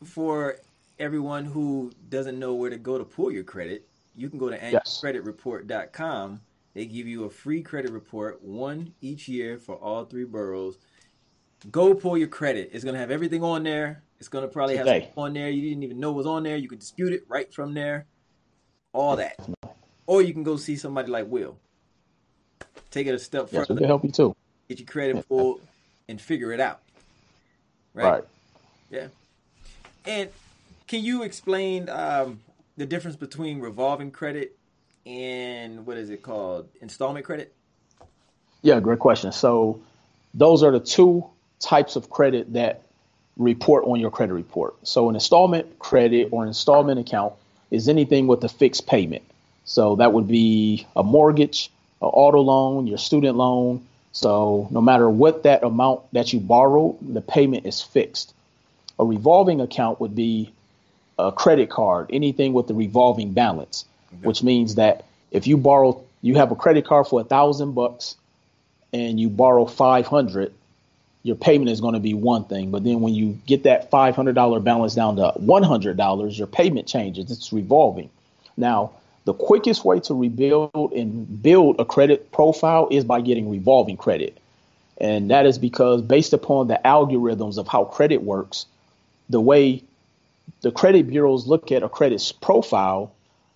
[0.04, 0.58] for
[1.00, 4.58] everyone who doesn't know where to go to pull your credit, you can go to
[4.58, 6.42] annualcreditreport.com.
[6.74, 10.78] They give you a free credit report, one each year for all three bureaus.
[11.72, 12.70] Go pull your credit.
[12.74, 14.04] It's gonna have everything on there.
[14.20, 14.94] It's gonna probably Today.
[14.94, 16.58] have stuff on there you didn't even know was on there.
[16.58, 18.06] You can dispute it right from there.
[18.94, 19.38] All that.
[20.06, 21.58] Or you can go see somebody like Will.
[22.96, 23.58] Take it a step further.
[23.58, 24.34] Yes, can help you too.
[24.70, 25.60] Get your credit pulled
[26.08, 26.80] and figure it out.
[27.94, 28.06] Right?
[28.06, 28.24] right.
[28.90, 29.08] Yeah.
[30.06, 30.30] And
[30.88, 32.40] can you explain um,
[32.78, 34.56] the difference between revolving credit
[35.06, 37.54] and what is it called, installment credit?
[38.62, 39.34] Yeah, great question.
[39.34, 39.82] So
[40.34, 41.26] those are the two
[41.60, 42.84] types of credit that
[43.36, 44.76] report on your credit report.
[44.88, 47.34] So an installment credit or an installment account
[47.72, 49.24] is anything with a fixed payment.
[49.66, 51.72] So that would be a mortgage,
[52.08, 53.86] auto loan, your student loan.
[54.12, 58.34] So no matter what that amount that you borrow, the payment is fixed.
[58.98, 60.54] A revolving account would be
[61.20, 64.28] a credit card, anything with the revolving balance, okay.
[64.28, 68.16] which means that if you borrow, you have a credit card for a thousand bucks
[68.94, 70.54] and you borrow 500,
[71.24, 72.72] your payment is going to be one thing.
[72.72, 77.32] But then when you get that $500 balance down to $100, your payment changes.
[77.32, 78.10] It's revolving.
[78.56, 78.92] Now,
[79.26, 84.38] the quickest way to rebuild and build a credit profile is by getting revolving credit.
[84.98, 88.66] And that is because based upon the algorithms of how credit works,
[89.30, 89.84] the way
[90.62, 93.12] the credit bureaus look at a credit profile,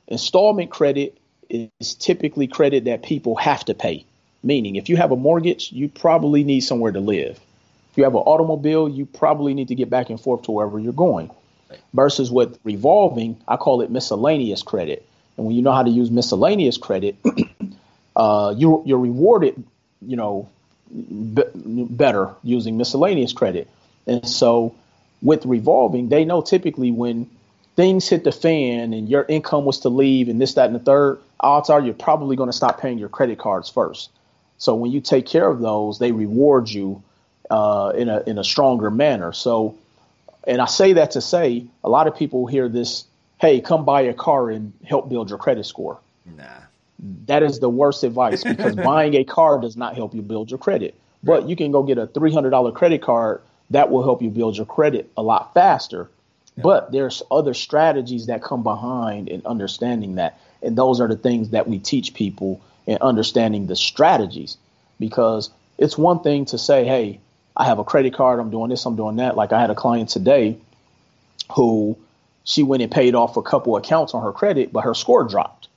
[0.08, 1.18] installment credit
[1.50, 4.06] is typically credit that people have to pay.
[4.44, 7.40] Meaning, if you have a mortgage, you probably need somewhere to live.
[7.92, 10.80] If you have an automobile, you probably need to get back and forth to wherever
[10.80, 11.30] you're going.
[11.94, 15.06] Versus with revolving, I call it miscellaneous credit.
[15.40, 17.16] And when you know how to use miscellaneous credit,
[18.18, 19.64] uh, you, you're rewarded,
[20.02, 20.50] you know,
[20.92, 23.70] better using miscellaneous credit.
[24.06, 24.76] And so
[25.22, 27.30] with revolving, they know typically when
[27.78, 30.80] things hit the fan and your income was to leave and this, that, and the
[30.80, 34.10] third, odds are you're probably going to stop paying your credit cards first.
[34.58, 37.02] So when you take care of those, they reward you
[37.50, 39.32] uh, in a in a stronger manner.
[39.32, 39.78] So,
[40.46, 43.06] and I say that to say a lot of people hear this,
[43.40, 46.44] "Hey, come buy a car and help build your credit score." Nah,
[47.26, 50.58] that is the worst advice because buying a car does not help you build your
[50.58, 50.96] credit.
[51.24, 54.30] But you can go get a three hundred dollar credit card that will help you
[54.30, 56.10] build your credit a lot faster.
[56.56, 56.64] Yeah.
[56.64, 60.40] But there's other strategies that come behind in understanding that.
[60.62, 64.58] And those are the things that we teach people in understanding the strategies.
[65.00, 67.20] Because it's one thing to say, hey,
[67.56, 69.38] I have a credit card, I'm doing this, I'm doing that.
[69.38, 70.58] Like I had a client today
[71.54, 71.98] who
[72.50, 75.68] she went and paid off a couple accounts on her credit, but her score dropped.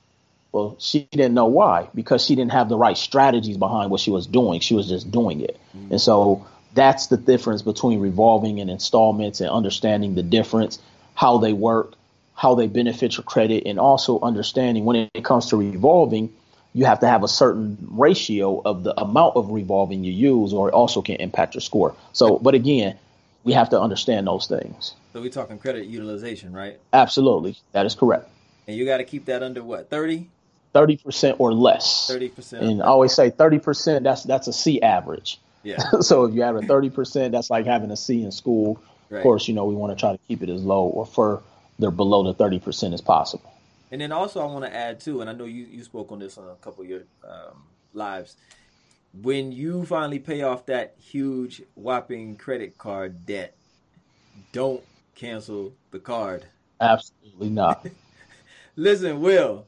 [0.51, 4.09] Well, she didn't know why because she didn't have the right strategies behind what she
[4.09, 4.59] was doing.
[4.59, 5.59] She was just doing it.
[5.77, 5.91] Mm-hmm.
[5.91, 10.79] And so that's the difference between revolving and installments and understanding the difference,
[11.13, 11.93] how they work,
[12.33, 16.33] how they benefit your credit, and also understanding when it comes to revolving,
[16.73, 20.69] you have to have a certain ratio of the amount of revolving you use, or
[20.69, 21.95] it also can impact your score.
[22.13, 22.97] So, but again,
[23.43, 24.93] we have to understand those things.
[25.13, 26.79] So we're talking credit utilization, right?
[26.91, 27.57] Absolutely.
[27.71, 28.29] That is correct.
[28.67, 30.29] And you got to keep that under what, 30?
[30.73, 32.09] 30% or less.
[32.11, 32.61] 30%.
[32.61, 35.39] And I always say 30%, that's that's a C average.
[35.61, 35.77] Yeah.
[36.01, 38.81] so if you have a 30%, that's like having a C in school.
[39.09, 39.19] Right.
[39.19, 41.91] Of course, you know, we want to try to keep it as low or further
[41.91, 43.51] below the 30% as possible.
[43.91, 46.17] And then also I want to add too, and I know you, you spoke on
[46.17, 48.35] this on a couple of your um, lives.
[49.21, 53.55] When you finally pay off that huge whopping credit card debt,
[54.51, 54.83] don't
[55.15, 56.45] cancel the card.
[56.81, 57.85] Absolutely not.
[58.75, 59.65] Listen, Will,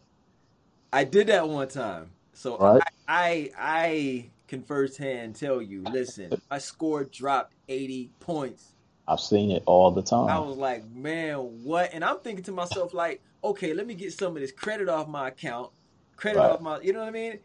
[0.91, 2.09] I did that one time.
[2.33, 2.81] So right.
[3.07, 8.73] I, I I can firsthand tell you, listen, my score dropped 80 points.
[9.07, 10.29] I've seen it all the time.
[10.29, 11.91] I was like, man, what?
[11.93, 15.07] And I'm thinking to myself, like, okay, let me get some of this credit off
[15.07, 15.71] my account,
[16.15, 16.51] credit right.
[16.51, 17.39] off my, you know what I mean?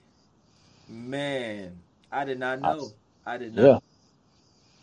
[0.89, 1.79] Man,
[2.13, 2.93] I did not know.
[3.27, 3.65] I, I did not.
[3.65, 3.79] Yeah.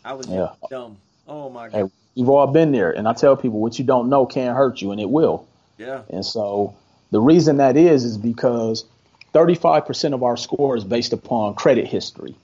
[0.04, 0.52] I was yeah.
[0.70, 0.96] dumb.
[1.26, 1.76] Oh my god.
[1.76, 4.80] Hey, you've all been there, and I tell people what you don't know can't hurt
[4.80, 5.46] you, and it will.
[5.76, 6.02] Yeah.
[6.10, 6.74] And so
[7.10, 8.84] the reason that is is because
[9.34, 12.34] 35% of our score is based upon credit history.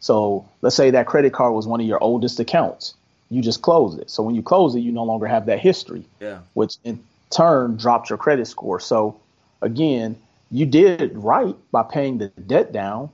[0.00, 2.94] So let's say that credit card was one of your oldest accounts.
[3.30, 4.10] You just close it.
[4.10, 6.04] So when you close it, you no longer have that history.
[6.20, 6.40] Yeah.
[6.54, 8.80] Which in turn dropped your credit score.
[8.80, 9.18] So
[9.62, 10.16] again,
[10.50, 13.10] you did right by paying the debt down.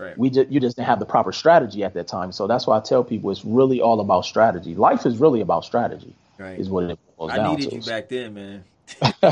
[0.00, 0.16] Right.
[0.16, 2.32] We just you just didn't have the proper strategy at that time.
[2.32, 4.74] So that's why I tell people it's really all about strategy.
[4.74, 6.14] Life is really about strategy.
[6.38, 6.58] Right.
[6.58, 7.52] Is what it boils I down to.
[7.52, 8.64] I needed you back then, man.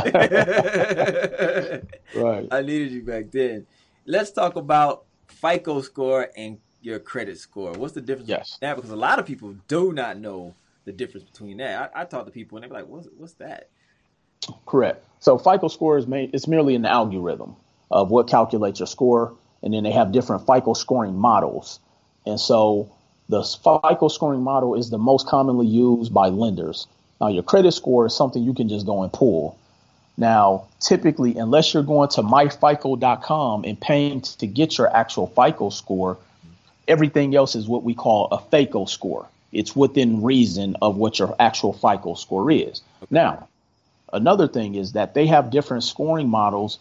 [2.15, 2.47] right.
[2.51, 3.67] I needed you back then.
[4.05, 7.73] Let's talk about FICO score and your credit score.
[7.73, 8.59] What's the difference yes.
[8.61, 8.77] that?
[8.77, 10.55] Because a lot of people do not know
[10.85, 11.93] the difference between that.
[11.95, 13.71] I, I talk to people and they're like, "What's what's that?"
[14.67, 15.03] Correct.
[15.21, 17.57] So FICO score is made, it's merely an algorithm
[17.91, 21.81] of what calculates your score, and then they have different FICO scoring models.
[22.27, 22.91] And so
[23.29, 26.87] the FICO scoring model is the most commonly used by lenders.
[27.21, 29.59] Now, your credit score is something you can just go and pull.
[30.17, 36.19] Now, typically, unless you're going to myfico.com and paying to get your actual FICO score,
[36.87, 39.29] everything else is what we call a FICO score.
[39.53, 42.83] It's within reason of what your actual FICO score is.
[43.11, 43.49] Now,
[44.13, 46.79] another thing is that they have different scoring models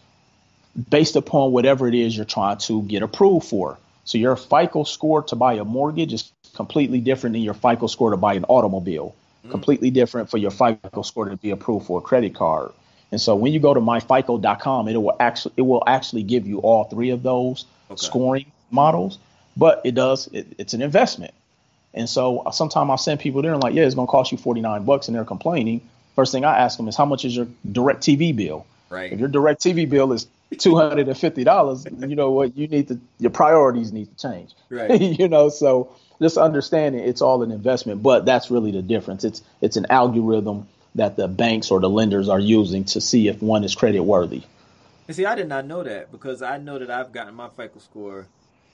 [0.90, 3.78] based upon whatever it is you're trying to get approved for.
[4.04, 8.10] So your FICO score to buy a mortgage is completely different than your FICO score
[8.10, 9.14] to buy an automobile
[9.46, 9.50] mm.
[9.50, 12.72] completely different for your FICO score to be approved for a credit card.
[13.10, 16.58] And so when you go to myfico.com, it will actually it will actually give you
[16.58, 17.96] all three of those okay.
[17.96, 19.18] scoring models,
[19.56, 21.32] but it does it, it's an investment.
[21.94, 24.38] And so sometimes I send people there and like, yeah, it's going to cost you
[24.38, 25.80] 49 bucks and they're complaining.
[26.14, 28.66] First thing I ask them is how much is your DirecTV bill?
[28.90, 29.10] Right.
[29.10, 34.06] If your DirecTV bill is $250, you know what, you need to your priorities need
[34.16, 34.54] to change.
[34.70, 35.00] Right.
[35.18, 39.24] you know, so just understanding it's all an investment, but that's really the difference.
[39.24, 43.42] It's it's an algorithm that the banks or the lenders are using to see if
[43.42, 44.42] one is credit worthy.
[45.06, 47.78] And see, I did not know that because I know that I've gotten my FICO
[47.78, 48.26] score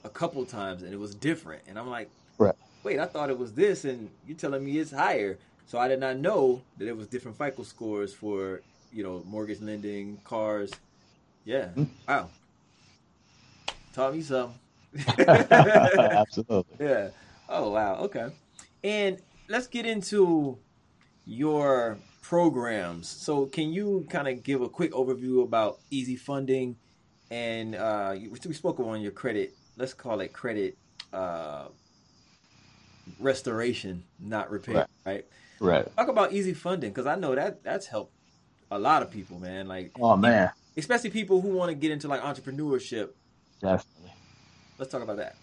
[0.03, 2.55] a couple times and it was different, and I'm like, right.
[2.83, 5.37] wait, I thought it was this, and you're telling me it's higher.
[5.67, 8.61] So I did not know that it was different FICO scores for
[8.93, 10.71] you know mortgage lending, cars.
[11.45, 11.69] Yeah,
[12.07, 12.29] wow,
[13.93, 14.59] taught me something.
[15.17, 16.77] Absolutely.
[16.79, 17.09] Yeah.
[17.47, 18.29] Oh wow, okay.
[18.83, 20.57] And let's get into
[21.25, 23.07] your programs.
[23.07, 26.75] So can you kind of give a quick overview about Easy Funding
[27.31, 29.55] and uh, we spoke on your credit.
[29.77, 30.77] Let's call it credit
[31.11, 31.65] uh,
[33.19, 34.87] restoration, not repair, right?
[35.05, 35.25] right?
[35.59, 35.95] Right.
[35.95, 38.13] Talk about Easy Funding because I know that that's helped
[38.71, 39.67] a lot of people, man.
[39.67, 43.09] Like, oh man, especially people who want to get into like entrepreneurship.
[43.61, 44.13] Definitely.
[44.77, 45.35] Let's talk about that.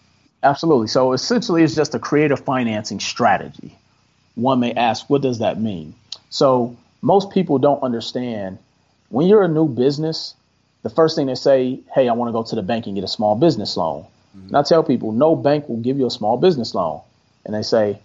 [0.43, 0.87] Absolutely.
[0.87, 3.77] So essentially, it's just a creative financing strategy.
[4.35, 5.95] One may ask, what does that mean?
[6.29, 8.57] So most people don't understand
[9.09, 10.33] when you're a new business,
[10.81, 13.03] the first thing they say, hey, I want to go to the bank and get
[13.03, 14.07] a small business loan.
[14.35, 14.47] Mm-hmm.
[14.47, 17.01] And I tell people, no bank will give you a small business loan.
[17.45, 17.99] And they say,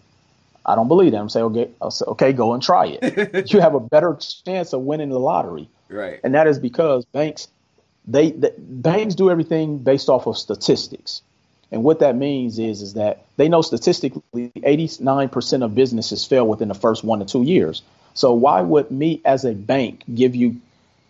[0.66, 1.28] I don't believe them.
[1.28, 3.50] Say, okay, I'll say, okay, go and try it.
[3.52, 5.68] you have a better chance of winning the lottery.
[5.88, 6.20] Right.
[6.22, 7.48] And that is because banks,
[8.06, 11.22] they, the, banks do everything based off of statistics.
[11.70, 16.68] And what that means is, is that they know statistically 89% of businesses fail within
[16.68, 17.82] the first one to two years.
[18.14, 20.60] So why would me as a bank give you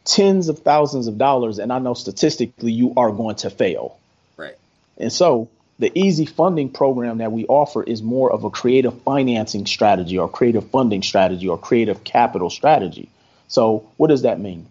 [0.09, 3.99] tens of thousands of dollars, and I know statistically you are going to fail.
[4.37, 4.57] Right.
[4.97, 5.49] And so
[5.79, 10.29] the easy funding program that we offer is more of a creative financing strategy or
[10.29, 13.09] creative funding strategy or creative capital strategy.
[13.49, 14.67] So, what does that mean?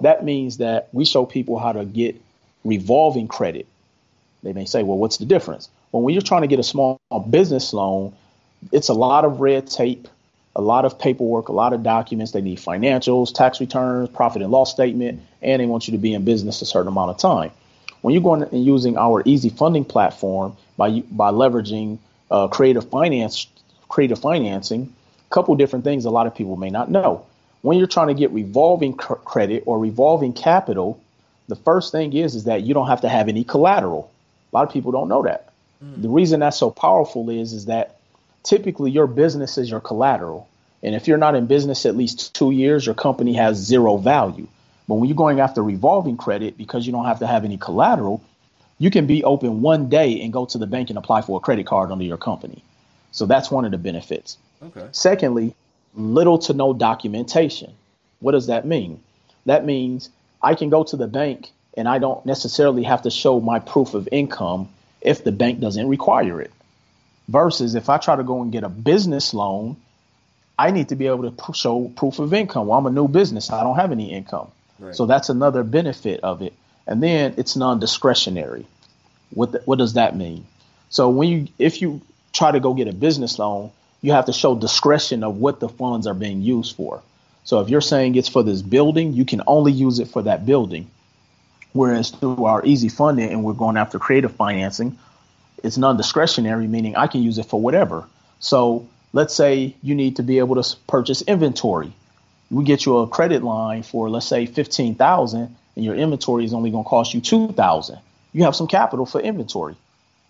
[0.00, 2.20] That means that we show people how to get
[2.64, 3.66] revolving credit.
[4.42, 5.68] They may say, well, what's the difference?
[5.92, 8.14] Well, when you're trying to get a small business loan,
[8.72, 10.08] it's a lot of red tape,
[10.54, 12.32] a lot of paperwork, a lot of documents.
[12.32, 16.14] They need financials, tax returns, profit and loss statement, and they want you to be
[16.14, 17.50] in business a certain amount of time.
[18.02, 21.98] When you're going and using our easy funding platform by by leveraging
[22.30, 23.46] uh, creative finance,
[23.88, 24.94] creative financing,
[25.26, 27.26] a couple different things a lot of people may not know.
[27.62, 31.00] When you're trying to get revolving cr- credit or revolving capital,
[31.48, 34.10] the first thing is is that you don't have to have any collateral.
[34.52, 35.52] A lot of people don't know that.
[35.84, 36.02] Mm.
[36.02, 37.98] The reason that's so powerful is is that
[38.42, 40.48] typically your business is your collateral.
[40.82, 44.48] And if you're not in business at least two years, your company has zero value.
[44.88, 48.22] But when you're going after revolving credit because you don't have to have any collateral,
[48.78, 51.40] you can be open one day and go to the bank and apply for a
[51.40, 52.64] credit card under your company.
[53.12, 54.38] So that's one of the benefits.
[54.62, 54.88] Okay.
[54.92, 55.54] Secondly,
[55.94, 57.72] little to no documentation.
[58.20, 59.02] What does that mean?
[59.46, 60.10] That means
[60.42, 63.94] I can go to the bank and I don't necessarily have to show my proof
[63.94, 64.68] of income
[65.00, 66.52] if the bank doesn't require it.
[67.28, 69.76] Versus if I try to go and get a business loan,
[70.58, 72.66] I need to be able to show proof of income.
[72.66, 74.50] Well, I'm a new business, I don't have any income.
[74.78, 74.94] Right.
[74.94, 76.54] So that's another benefit of it.
[76.86, 78.66] And then it's non-discretionary.
[79.30, 80.46] What the, what does that mean?
[80.88, 82.00] So when you if you
[82.32, 83.70] try to go get a business loan,
[84.02, 87.02] you have to show discretion of what the funds are being used for.
[87.44, 90.46] So if you're saying it's for this building, you can only use it for that
[90.46, 90.90] building.
[91.72, 94.98] Whereas through our easy funding and we're going after creative financing,
[95.62, 98.06] it's non-discretionary, meaning I can use it for whatever.
[98.38, 101.92] So let's say you need to be able to purchase inventory.
[102.50, 106.52] We get you a credit line for let's say fifteen thousand, and your inventory is
[106.52, 107.98] only going to cost you two thousand.
[108.32, 109.76] You have some capital for inventory.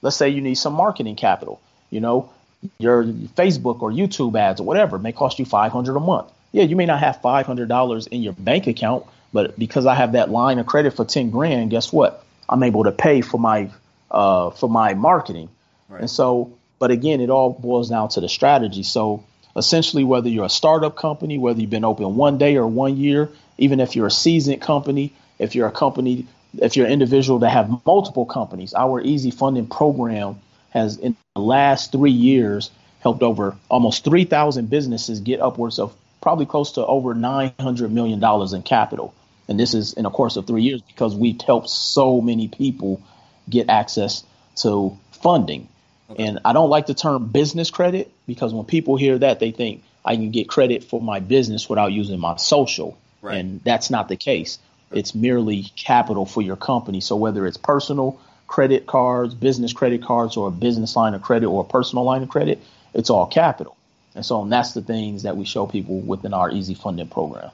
[0.02, 1.60] Let's say you need some marketing capital.
[1.90, 2.30] You know,
[2.78, 6.30] your Facebook or YouTube ads or whatever may cost you five hundred a month.
[6.52, 9.94] Yeah, you may not have five hundred dollars in your bank account, but because I
[9.94, 12.24] have that line of credit for ten grand, guess what?
[12.48, 13.70] I'm able to pay for my
[14.10, 15.48] uh, for my marketing.
[15.88, 16.02] Right.
[16.02, 18.82] And so, but again, it all boils down to the strategy.
[18.82, 19.24] So
[19.56, 23.30] essentially, whether you're a startup company, whether you've been open one day or one year,
[23.58, 26.26] even if you're a seasoned company, if you're a company,
[26.58, 30.40] if you're an individual that have multiple companies, our easy funding program
[30.70, 36.46] has in the last three years helped over almost 3,000 businesses get upwards of probably
[36.46, 38.22] close to over $900 million
[38.54, 39.14] in capital.
[39.48, 43.02] And this is in a course of three years because we've helped so many people
[43.48, 44.22] get access
[44.56, 45.68] to funding.
[46.10, 46.24] Okay.
[46.24, 49.82] And I don't like the term business credit because when people hear that, they think
[50.04, 52.98] I can get credit for my business without using my social.
[53.22, 53.38] Right.
[53.38, 54.58] And that's not the case.
[54.92, 57.00] It's merely capital for your company.
[57.00, 58.20] So whether it's personal
[58.50, 62.20] credit cards, business credit cards, or a business line of credit or a personal line
[62.20, 62.60] of credit,
[62.92, 63.76] it's all capital.
[64.16, 67.52] And so and that's the things that we show people within our easy funding program.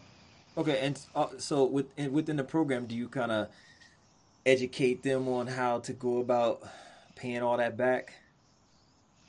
[0.56, 3.48] Okay, and uh, so within within the program, do you kind of
[4.46, 6.62] educate them on how to go about
[7.14, 8.14] paying all that back?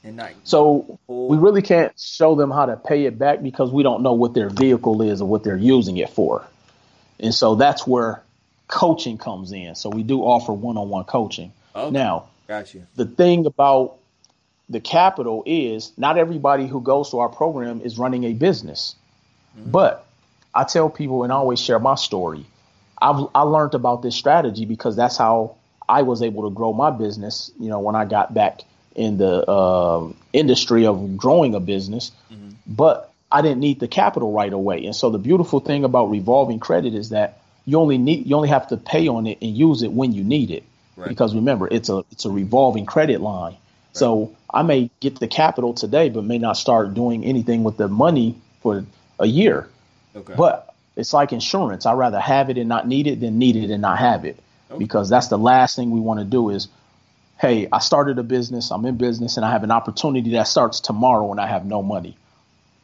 [0.06, 3.84] And not so we really can't show them how to pay it back because we
[3.84, 6.48] don't know what their vehicle is or what they're using it for.
[7.20, 8.24] And so that's where
[8.70, 9.76] coaching comes in.
[9.76, 11.52] So we do offer one-on-one coaching.
[11.78, 11.92] Okay.
[11.92, 12.86] Now, got you.
[12.96, 13.98] The thing about
[14.70, 18.96] the capital is not everybody who goes to our program is running a business.
[19.58, 19.72] Mm-hmm.
[19.72, 20.06] But
[20.54, 22.46] I tell people and I always share my story.
[23.00, 25.56] I've I learned about this strategy because that's how
[25.88, 27.52] I was able to grow my business.
[27.60, 28.62] You know, when I got back
[28.96, 32.50] in the uh, industry of growing a business, mm-hmm.
[32.66, 34.86] but I didn't need the capital right away.
[34.86, 38.50] And so the beautiful thing about revolving credit is that you only need you only
[38.50, 40.64] have to pay on it and use it when you need it.
[40.98, 41.10] Right.
[41.10, 43.54] Because remember, it's a it's a revolving credit line.
[43.54, 43.60] Right.
[43.94, 47.88] So I may get the capital today, but may not start doing anything with the
[47.88, 48.84] money for
[49.20, 49.70] a year.
[50.16, 50.34] Okay.
[50.36, 51.86] But it's like insurance.
[51.86, 54.40] I'd rather have it and not need it than need it and not have it.
[54.72, 54.80] Okay.
[54.80, 56.68] Because that's the last thing we want to do is,
[57.40, 60.80] hey, I started a business, I'm in business, and I have an opportunity that starts
[60.80, 62.18] tomorrow and I have no money.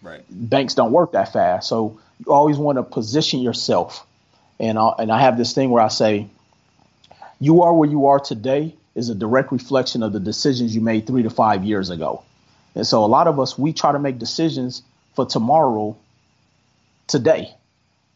[0.04, 0.24] Right.
[0.30, 1.68] Banks don't work that fast.
[1.68, 4.06] So you always want to position yourself.
[4.60, 6.28] And I, and I have this thing where I say,
[7.44, 11.06] you are where you are today is a direct reflection of the decisions you made
[11.06, 12.24] three to five years ago.
[12.74, 14.82] And so a lot of us, we try to make decisions
[15.14, 15.98] for tomorrow
[17.08, 17.54] today.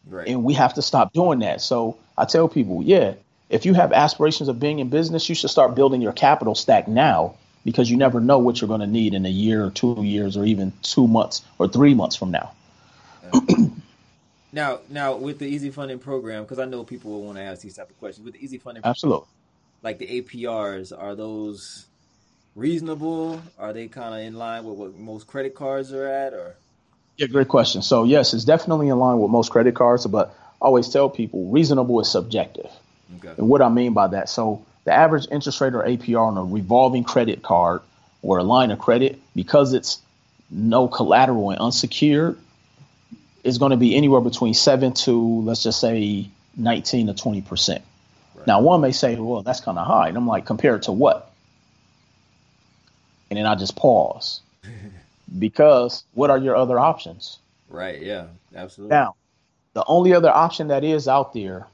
[0.08, 0.28] Right.
[0.28, 1.60] And we have to stop doing that.
[1.60, 3.14] So I tell people, yeah,
[3.50, 6.88] if you have aspirations of being in business, you should start building your capital stack
[6.88, 10.02] now because you never know what you're going to need in a year or two
[10.02, 12.52] years or even two months or three months from now.
[14.52, 17.62] Now, now with the Easy Funding program, because I know people will want to ask
[17.62, 18.24] these type of questions.
[18.24, 19.26] With the Easy Funding, Absolutely.
[19.82, 21.86] like the APRs, are those
[22.54, 23.42] reasonable?
[23.58, 26.56] Are they kind of in line with what most credit cards are at, or?
[27.16, 27.82] Yeah, great question.
[27.82, 31.50] So yes, it's definitely in line with most credit cards, but I always tell people
[31.50, 32.70] reasonable is subjective.
[33.18, 33.34] Okay.
[33.36, 36.44] And what I mean by that, so the average interest rate or APR on a
[36.44, 37.80] revolving credit card
[38.22, 40.00] or a line of credit, because it's
[40.50, 42.38] no collateral and unsecured,
[43.44, 47.84] is going to be anywhere between seven to let's just say 19 to 20 percent.
[48.46, 51.30] Now, one may say, "Well, that's kind of high," and I'm like, "Compared to what?"
[53.30, 54.40] And then I just pause
[55.38, 57.38] because what are your other options?
[57.68, 58.00] Right.
[58.00, 58.26] Yeah.
[58.54, 58.94] Absolutely.
[58.94, 59.16] Now,
[59.74, 61.66] the only other option that is out there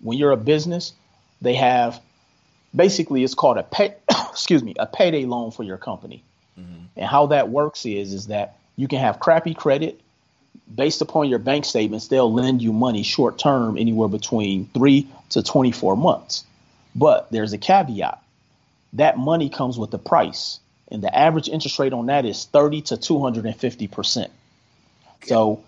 [0.00, 0.92] when you're a business,
[1.40, 2.00] they have
[2.74, 3.94] basically it's called a pay
[4.30, 6.22] excuse me, a payday loan for your company.
[6.58, 6.84] Mm-hmm.
[6.96, 10.00] And how that works is is that you can have crappy credit
[10.72, 15.42] based upon your bank statements, they'll lend you money short term anywhere between 3 to
[15.42, 16.44] 24 months.
[16.94, 18.22] But there's a caveat.
[18.94, 20.60] That money comes with a price,
[20.90, 24.30] and the average interest rate on that is 30 to 250%.
[25.24, 25.62] So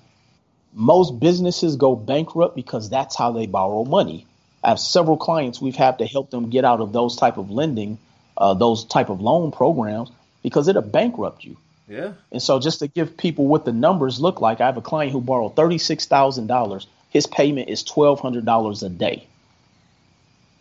[0.73, 4.27] most businesses go bankrupt because that's how they borrow money.
[4.63, 7.51] I have several clients we've had to help them get out of those type of
[7.51, 7.99] lending,
[8.37, 10.11] uh, those type of loan programs
[10.43, 11.57] because it'll bankrupt you.
[11.89, 12.13] Yeah.
[12.33, 15.13] And so just to give people what the numbers look like, I have a client
[15.13, 16.87] who borrowed thirty-six thousand dollars.
[17.11, 19.27] His payment is twelve hundred dollars a day.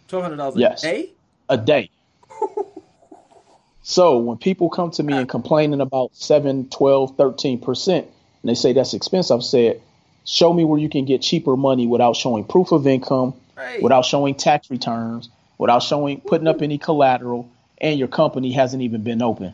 [0.07, 0.83] Twelve hundred dollars Yes.
[0.83, 1.09] a day.
[1.49, 1.89] A day.
[3.83, 8.05] so when people come to me and complaining about 7, 12, 13 percent,
[8.41, 9.81] and they say that's expensive, I've said,
[10.25, 13.81] show me where you can get cheaper money without showing proof of income, Right.
[13.81, 17.49] without showing tax returns, without showing putting up any collateral,
[17.79, 19.53] and your company hasn't even been open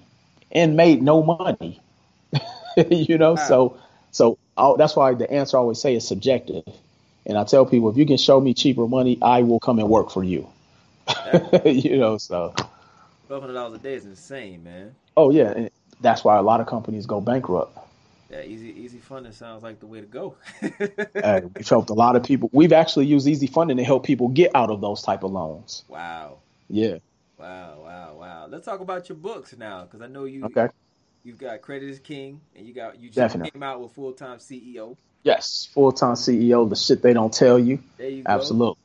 [0.53, 1.81] and made no money.
[2.89, 3.77] you know, so
[4.11, 6.63] so i that's why the answer I always say is subjective.
[7.25, 9.89] And I tell people if you can show me cheaper money, I will come and
[9.89, 10.47] work for you.
[11.65, 12.53] you know, so
[13.27, 14.95] Twelve hundred dollars a day is insane, man.
[15.17, 15.69] oh yeah, and
[16.01, 17.77] that's why a lot of companies go bankrupt.
[18.29, 20.35] Yeah, easy easy funding sounds like the way to go.
[21.23, 22.49] Uh, we've helped a lot of people.
[22.51, 25.83] We've actually used easy funding to help people get out of those type of loans.
[25.87, 26.39] wow.
[26.69, 26.97] Yeah.
[27.37, 28.47] Wow, wow, wow.
[28.47, 30.67] Let's talk about your books now, because I know you Okay.
[31.23, 33.51] you've got Credit is King, and you got you just Definitely.
[33.51, 34.95] came out with Full Time CEO.
[35.23, 35.69] Yes.
[35.73, 36.69] Full time CEO.
[36.69, 37.79] The shit they don't tell you.
[37.97, 38.31] There you go.
[38.31, 38.77] Absolutely.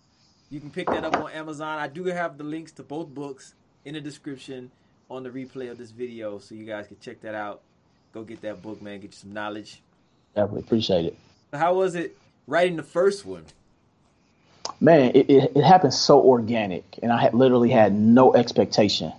[0.50, 1.78] You can pick that up on Amazon.
[1.78, 4.70] I do have the links to both books in the description
[5.10, 7.60] on the replay of this video, so you guys can check that out.
[8.12, 9.00] Go get that book, man.
[9.00, 9.82] Get you some knowledge.
[10.34, 11.16] Definitely appreciate it.
[11.52, 13.44] How was it writing the first one?
[14.80, 19.12] Man, it, it, it happened so organic, and I had literally had no expectation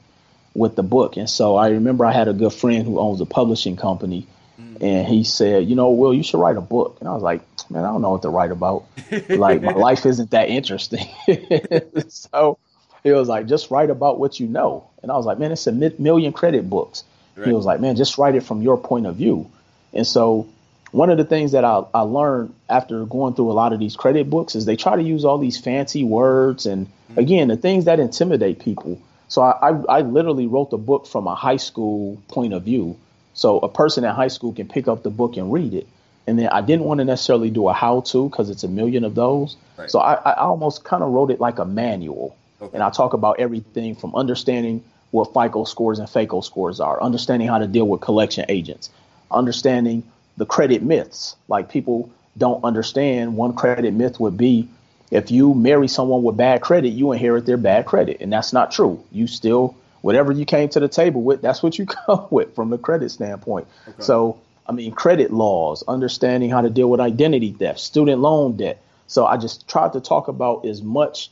[0.55, 1.17] with the book.
[1.17, 4.27] And so I remember I had a good friend who owns a publishing company,
[4.59, 4.81] mm.
[4.81, 7.41] and he said, "You know, Will, you should write a book." And I was like,
[7.69, 8.85] "Man, I don't know what to write about.
[9.29, 11.07] like my life isn't that interesting."
[12.09, 12.57] so
[13.03, 15.67] he was like, "Just write about what you know." And I was like, "Man, it's
[15.67, 17.03] a mi- million credit books."
[17.45, 19.49] He was like, "Man, just write it from your point of view."
[19.93, 20.45] And so
[20.91, 23.95] one of the things that I, I learned after going through a lot of these
[23.95, 27.19] credit books is they try to use all these fancy words and mm-hmm.
[27.19, 29.01] again the things that intimidate people.
[29.27, 32.97] So I, I, I literally wrote the book from a high school point of view.
[33.33, 35.87] So a person in high school can pick up the book and read it.
[36.25, 39.03] And then I didn't want to necessarily do a how to because it's a million
[39.03, 39.55] of those.
[39.77, 39.89] Right.
[39.89, 42.35] So I, I almost kind of wrote it like a manual.
[42.61, 42.73] Okay.
[42.73, 47.47] And I talk about everything from understanding what FICO scores and FAKO scores are, understanding
[47.47, 48.89] how to deal with collection agents,
[49.31, 50.03] understanding
[50.39, 51.35] the credit myths.
[51.47, 54.69] Like people don't understand one credit myth would be
[55.11, 58.17] if you marry someone with bad credit, you inherit their bad credit.
[58.21, 59.03] And that's not true.
[59.11, 62.69] You still, whatever you came to the table with, that's what you come with from
[62.69, 63.67] the credit standpoint.
[63.99, 68.81] So, I mean, credit laws, understanding how to deal with identity theft, student loan debt.
[69.07, 71.31] So I just tried to talk about as much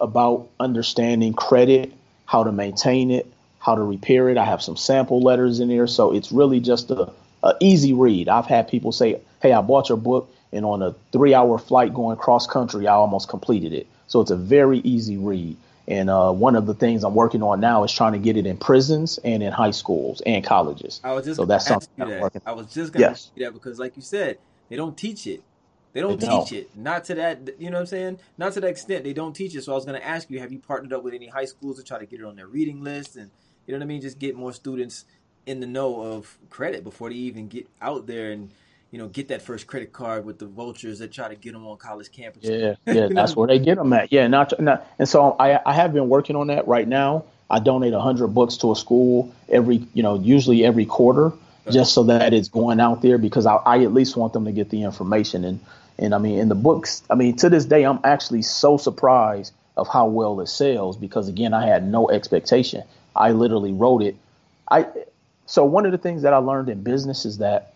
[0.00, 1.92] about understanding credit,
[2.24, 3.26] how to maintain it,
[3.58, 4.38] how to repair it.
[4.38, 7.12] I have some sample letters in there, so it's really just a,
[7.42, 8.28] a easy read.
[8.28, 12.16] I've had people say, "Hey, I bought your book, and on a three-hour flight going
[12.16, 15.56] cross country, I almost completed it." So it's a very easy read.
[15.86, 18.46] And uh, one of the things I'm working on now is trying to get it
[18.46, 21.00] in prisons and in high schools and colleges.
[21.02, 22.40] I was just So that's something that.
[22.44, 23.12] I was just gonna Yes.
[23.12, 25.42] ask you that because, like you said, they don't teach it.
[25.94, 26.52] They don't They teach don't.
[26.52, 26.76] it.
[26.76, 28.20] Not to that, you know what I'm saying?
[28.36, 29.04] Not to that extent.
[29.04, 29.64] They don't teach it.
[29.64, 31.78] So I was going to ask you, have you partnered up with any high schools
[31.78, 33.30] to try to get it on their reading list and,
[33.66, 34.02] you know what I mean?
[34.02, 35.06] Just get more students
[35.48, 38.50] in the know of credit before they even get out there and,
[38.90, 41.66] you know, get that first credit card with the vultures that try to get them
[41.66, 42.76] on college campuses.
[42.86, 44.12] Yeah, yeah, that's where they get them at.
[44.12, 47.24] Yeah, not, not and so I I have been working on that right now.
[47.50, 51.32] I donate hundred books to a school every you know usually every quarter,
[51.70, 54.52] just so that it's going out there because I, I at least want them to
[54.52, 55.60] get the information and
[55.98, 59.52] And I mean, in the books, I mean, to this day, I'm actually so surprised
[59.76, 62.82] of how well it sells because again, I had no expectation.
[63.14, 64.16] I literally wrote it.
[64.70, 64.86] I
[65.48, 67.72] so one of the things that I learned in business is that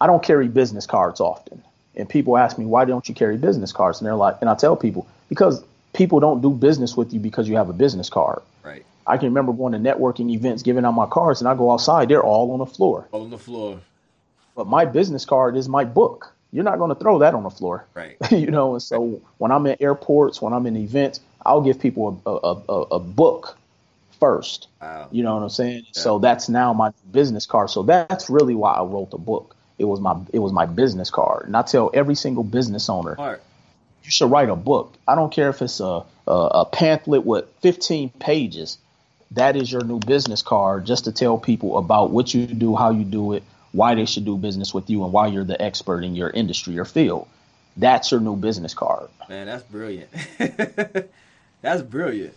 [0.00, 1.62] I don't carry business cards often.
[1.96, 4.00] And people ask me, why don't you carry business cards?
[4.00, 5.64] And they're like, and I tell people, because
[5.94, 8.42] people don't do business with you because you have a business card.
[8.62, 8.84] Right.
[9.06, 12.10] I can remember going to networking events, giving out my cards, and I go outside,
[12.10, 13.08] they're all on the floor.
[13.12, 13.80] All on the floor.
[14.54, 16.34] But my business card is my book.
[16.52, 17.86] You're not going to throw that on the floor.
[17.94, 18.16] Right.
[18.30, 22.20] you know, and so when I'm in airports, when I'm in events, I'll give people
[22.26, 23.56] a, a, a, a book
[24.24, 24.68] first.
[24.80, 25.08] Wow.
[25.10, 25.84] You know what I'm saying?
[25.86, 26.00] Yeah.
[26.00, 27.68] So that's now my business card.
[27.68, 29.54] So that's really why I wrote the book.
[29.78, 33.16] It was my it was my business card, and I tell every single business owner,
[34.04, 34.94] you should write a book.
[35.06, 38.78] I don't care if it's a a, a pamphlet with 15 pages.
[39.32, 42.90] That is your new business card, just to tell people about what you do, how
[42.90, 46.04] you do it, why they should do business with you, and why you're the expert
[46.04, 47.26] in your industry or field.
[47.76, 49.08] That's your new business card.
[49.28, 50.08] Man, that's brilliant.
[51.60, 52.34] that's brilliant.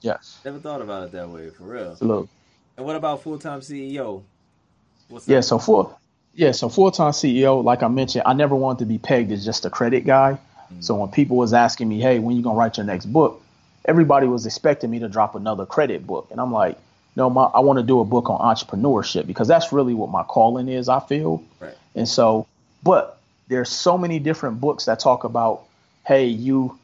[0.00, 0.40] Yes.
[0.44, 1.96] Never thought about it that way, for real.
[2.00, 2.28] Look.
[2.76, 4.22] And what about full time CEO?
[5.08, 5.42] What's Yeah, that?
[5.44, 5.98] so full
[6.36, 9.44] yeah, so full time CEO, like I mentioned, I never wanted to be pegged as
[9.44, 10.38] just a credit guy.
[10.72, 10.84] Mm.
[10.84, 13.42] So when people was asking me, Hey, when you gonna write your next book?
[13.86, 16.28] Everybody was expecting me to drop another credit book.
[16.30, 16.76] And I'm like,
[17.14, 20.24] no, my, I want to do a book on entrepreneurship because that's really what my
[20.24, 21.42] calling is, I feel.
[21.60, 21.74] Right.
[21.94, 22.46] And so,
[22.82, 23.18] but
[23.48, 25.62] there's so many different books that talk about,
[26.04, 26.78] hey, you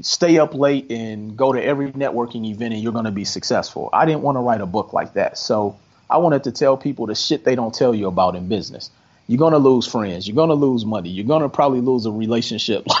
[0.00, 3.90] stay up late and go to every networking event and you're going to be successful.
[3.92, 5.36] I didn't want to write a book like that.
[5.36, 5.78] So
[6.08, 8.90] I wanted to tell people the shit they don't tell you about in business.
[9.26, 10.26] You're going to lose friends.
[10.26, 11.08] You're going to lose money.
[11.10, 12.86] You're going to probably lose a relationship.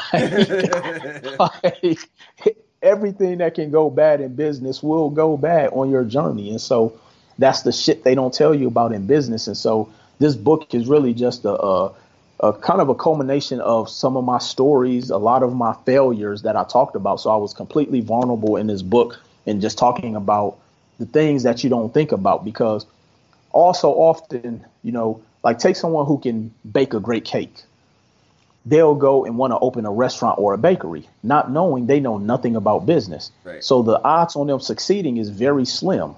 [1.38, 1.98] Like,
[2.82, 6.50] everything that can go bad in business will go bad on your journey.
[6.50, 6.98] And so
[7.38, 9.46] that's the shit they don't tell you about in business.
[9.46, 11.94] And so this book is really just a, a,
[12.42, 16.42] a kind of a culmination of some of my stories, a lot of my failures
[16.42, 17.20] that I talked about.
[17.20, 20.58] So I was completely vulnerable in this book and just talking about
[20.98, 22.84] the things that you don't think about because
[23.52, 27.62] also often, you know, like take someone who can bake a great cake.
[28.66, 32.18] They'll go and want to open a restaurant or a bakery, not knowing they know
[32.18, 33.30] nothing about business.
[33.44, 33.62] Right.
[33.62, 36.14] So the odds on them succeeding is very slim.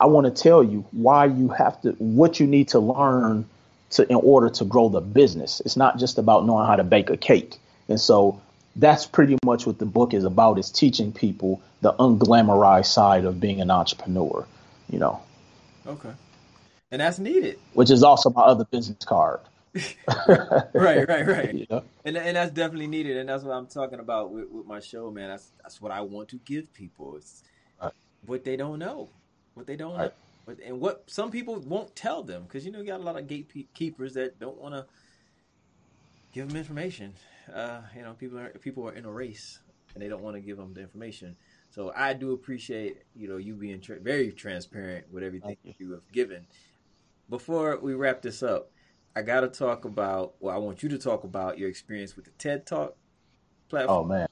[0.00, 3.48] I want to tell you why you have to, what you need to learn
[3.90, 5.60] to in order to grow the business.
[5.64, 7.56] It's not just about knowing how to bake a cake.
[7.88, 8.40] And so
[8.74, 13.40] that's pretty much what the book is about is teaching people the unglamorized side of
[13.40, 14.46] being an entrepreneur,
[14.90, 15.20] you know,
[15.86, 16.10] Okay.
[16.90, 17.58] And that's needed.
[17.74, 19.40] which is also my other business card.
[20.28, 21.54] Right, right, right.
[21.60, 21.82] You know?
[22.04, 25.10] And and that's definitely needed, and that's what I'm talking about with, with my show,
[25.10, 25.28] man.
[25.28, 27.16] That's that's what I want to give people.
[27.16, 27.42] It's
[27.82, 27.92] Right.
[28.26, 29.08] what they don't know,
[29.54, 30.04] what they don't know, Right.
[30.04, 30.16] What-
[30.64, 33.26] and what some people won't tell them because you know you got a lot of
[33.26, 34.86] gatekeepers that don't want to
[36.32, 37.14] give them information.
[37.52, 39.60] Uh, you know, people are people are in a race
[39.94, 41.36] and they don't want to give them the information.
[41.70, 45.92] So I do appreciate you know you being tra- very transparent with everything Thank you
[45.92, 46.46] have given.
[47.28, 48.70] Before we wrap this up,
[49.16, 50.34] I got to talk about.
[50.40, 52.96] Well, I want you to talk about your experience with the TED Talk
[53.68, 54.28] platform Oh man.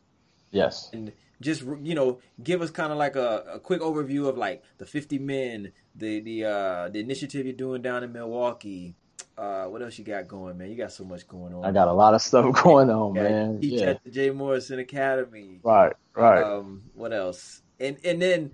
[0.53, 0.91] Yes.
[0.93, 4.63] and just you know give us kind of like a, a quick overview of like
[4.79, 8.95] the 50 men the the uh the initiative you're doing down in milwaukee
[9.39, 11.89] uh what else you got going man you got so much going on I got
[11.89, 13.61] a lot of stuff going on, man.
[13.61, 13.91] teach Yeah.
[13.91, 15.93] at the jay morrison academy Right.
[16.17, 16.43] Right.
[16.43, 18.51] um what else and and then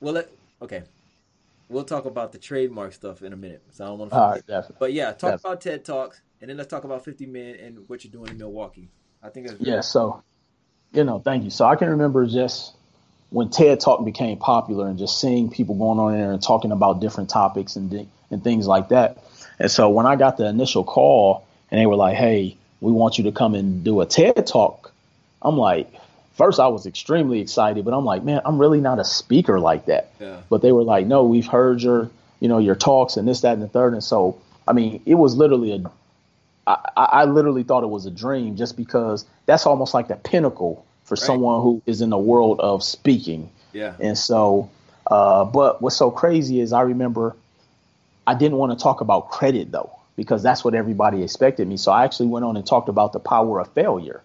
[0.00, 0.30] well let,
[0.62, 0.82] okay
[1.68, 4.30] we'll talk about the trademark stuff in a minute so i don't want to All
[4.32, 4.46] right.
[4.46, 4.76] Definitely.
[4.80, 5.50] but yeah talk Definitely.
[5.50, 8.38] about ted talks and then let's talk about 50 men and what you're doing in
[8.38, 8.88] milwaukee
[9.22, 10.22] i think that's Yeah, so
[10.92, 11.50] you know, thank you.
[11.50, 12.74] So I can remember just
[13.30, 17.00] when TED Talk became popular and just seeing people going on there and talking about
[17.00, 19.18] different topics and di- and things like that.
[19.58, 23.18] And so when I got the initial call and they were like, "Hey, we want
[23.18, 24.92] you to come and do a TED Talk,"
[25.42, 25.92] I'm like,
[26.34, 29.86] first I was extremely excited, but I'm like, man, I'm really not a speaker like
[29.86, 30.10] that.
[30.18, 32.10] yeah But they were like, no, we've heard your,
[32.40, 33.92] you know, your talks and this, that, and the third.
[33.92, 35.90] And so, I mean, it was literally a,
[36.66, 40.16] I, I I literally thought it was a dream just because that's almost like the
[40.16, 41.26] pinnacle for Right.
[41.26, 43.50] someone who is in the world of speaking.
[43.72, 44.70] yeah And so,
[45.08, 47.34] uh, but what's so crazy is I remember
[48.28, 51.76] I didn't want to talk about credit though, because that's what everybody expected me.
[51.78, 54.22] So I actually went on and talked about the power of failure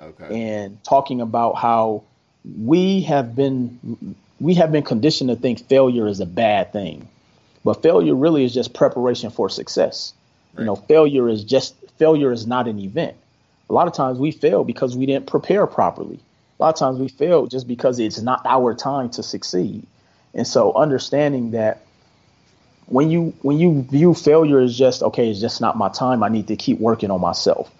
[0.00, 2.04] okay and talking about how
[2.62, 7.08] we have been we have been conditioned to think failure is a bad thing
[7.64, 10.14] but failure really is just preparation for success
[10.56, 13.16] you know failure is just failure is not an event
[13.70, 16.18] a lot of times we fail because we didn't prepare properly
[16.58, 19.86] a lot of times we fail just because it's not our time to succeed
[20.34, 21.80] and so understanding that
[22.86, 26.28] when you when you view failure as just okay it's just not my time i
[26.28, 27.70] need to keep working on myself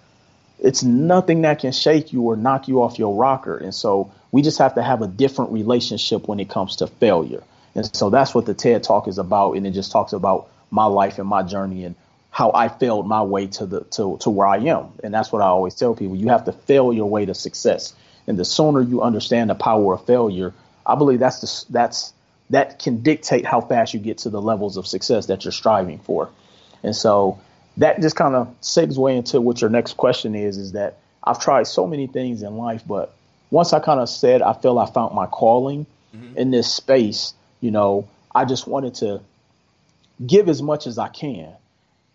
[0.61, 3.57] it's nothing that can shake you or knock you off your rocker.
[3.57, 7.43] And so we just have to have a different relationship when it comes to failure.
[7.73, 9.53] And so that's what the TED Talk is about.
[9.53, 11.95] And it just talks about my life and my journey and
[12.31, 14.93] how I failed my way to the to, to where I am.
[15.03, 16.15] And that's what I always tell people.
[16.15, 17.93] You have to fail your way to success.
[18.25, 20.53] And the sooner you understand the power of failure,
[20.85, 22.13] I believe that's the, that's
[22.49, 25.99] that can dictate how fast you get to the levels of success that you're striving
[25.99, 26.29] for.
[26.83, 27.39] And so
[27.77, 31.39] that just kind of segues way into what your next question is, is that I've
[31.39, 33.13] tried so many things in life, but
[33.51, 36.37] once I kind of said I feel I found my calling mm-hmm.
[36.37, 39.21] in this space, you know, I just wanted to
[40.25, 41.53] give as much as I can.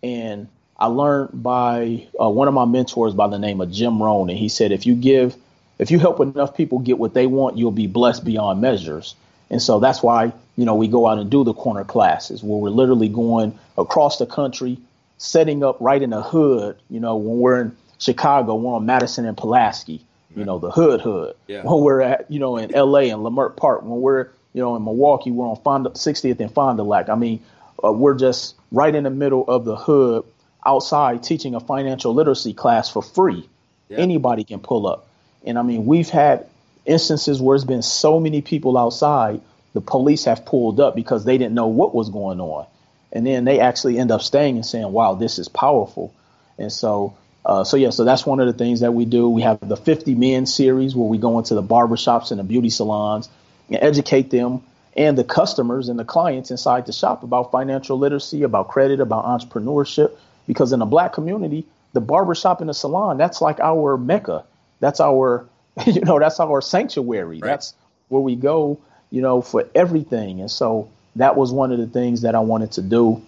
[0.03, 4.29] And I learned by uh, one of my mentors by the name of Jim Rohn,
[4.29, 5.35] and he said, if you give,
[5.79, 9.15] if you help enough people get what they want, you'll be blessed beyond measures.
[9.49, 12.59] And so that's why, you know, we go out and do the corner classes where
[12.59, 14.77] we're literally going across the country,
[15.17, 16.77] setting up right in the hood.
[16.89, 20.01] You know, when we're in Chicago, we're on Madison and Pulaski,
[20.35, 21.35] you know, the hood hood.
[21.47, 21.63] Yeah.
[21.63, 24.83] When we're at, you know, in LA and Leimert Park, when we're, you know, in
[24.83, 27.09] Milwaukee, we're on Fond 60th and Fond du Lac.
[27.09, 27.41] I mean,
[27.83, 30.25] uh, we're just right in the middle of the hood
[30.65, 33.47] outside teaching a financial literacy class for free.
[33.89, 33.99] Yeah.
[33.99, 35.07] Anybody can pull up.
[35.45, 36.47] And I mean, we've had
[36.85, 39.41] instances where it's been so many people outside,
[39.73, 42.65] the police have pulled up because they didn't know what was going on.
[43.11, 46.13] And then they actually end up staying and saying, wow, this is powerful.
[46.57, 47.15] And so,
[47.45, 49.29] uh, so yeah, so that's one of the things that we do.
[49.29, 52.69] We have the 50 Men series where we go into the barbershops and the beauty
[52.69, 53.29] salons
[53.69, 54.63] and educate them
[54.97, 59.25] and the customers and the clients inside the shop about financial literacy, about credit, about
[59.25, 60.11] entrepreneurship.
[60.47, 64.43] Because in the black community, the barbershop and the salon, that's like our mecca.
[64.79, 65.47] That's our
[65.85, 67.39] you know, that's our sanctuary.
[67.39, 67.49] Right.
[67.49, 67.75] That's
[68.07, 68.79] where we go,
[69.11, 70.41] you know, for everything.
[70.41, 73.21] And so that was one of the things that I wanted to do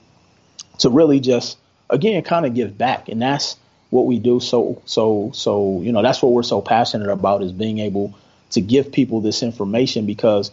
[0.79, 1.57] to really just
[1.89, 3.09] again kind of give back.
[3.09, 3.57] And that's
[3.91, 4.39] what we do.
[4.39, 8.15] So so so, you know, that's what we're so passionate about is being able
[8.51, 10.49] to give people this information because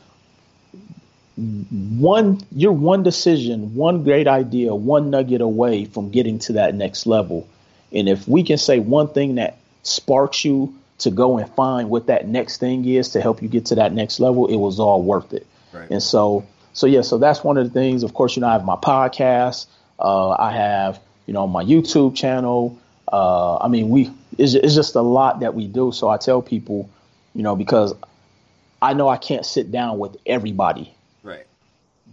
[1.37, 7.07] one you're one decision, one great idea, one nugget away from getting to that next
[7.07, 7.47] level.
[7.93, 12.07] And if we can say one thing that sparks you to go and find what
[12.07, 15.03] that next thing is to help you get to that next level, it was all
[15.03, 15.47] worth it.
[15.72, 15.91] Right.
[15.91, 18.03] And so, so yeah, so that's one of the things.
[18.03, 19.66] Of course, you know, I have my podcast.
[19.99, 22.78] Uh, I have, you know, my YouTube channel.
[23.12, 25.93] Uh, I mean, we it's, it's just a lot that we do.
[25.93, 26.89] So I tell people,
[27.34, 27.95] you know, because
[28.80, 30.95] I know I can't sit down with everybody.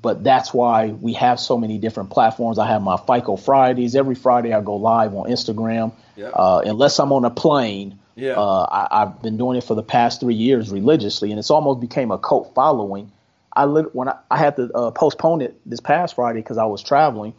[0.04, 2.60] But that's why we have so many different platforms.
[2.60, 3.96] I have my FICO Fridays.
[3.96, 5.94] Every Friday I go live on Instagram.
[6.18, 6.34] Yep.
[6.36, 8.34] Uh, unless I'm on a plane, yeah.
[8.34, 11.80] Uh, I, have been doing it for the past three years religiously, and it's almost
[11.80, 13.12] became a cult following.
[13.52, 16.66] I lit, when I, I had to uh, postpone it this past Friday because I
[16.66, 17.34] was traveling,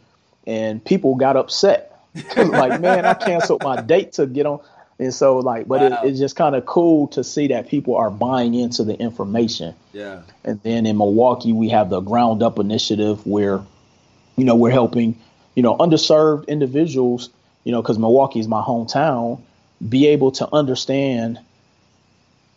[0.45, 1.91] and people got upset.
[2.37, 4.59] like, man, I canceled my date to get on.
[4.97, 6.03] And so, like, but wow.
[6.03, 9.75] it, it's just kind of cool to see that people are buying into the information.
[9.91, 10.21] Yeah.
[10.43, 13.61] And then in Milwaukee, we have the Ground Up initiative where,
[14.37, 15.19] you know, we're helping,
[15.55, 17.29] you know, underserved individuals,
[17.65, 19.41] you know, because Milwaukee is my hometown
[19.87, 21.39] be able to understand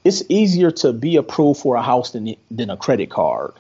[0.05, 3.53] it's easier to be approved for a house than than a credit card.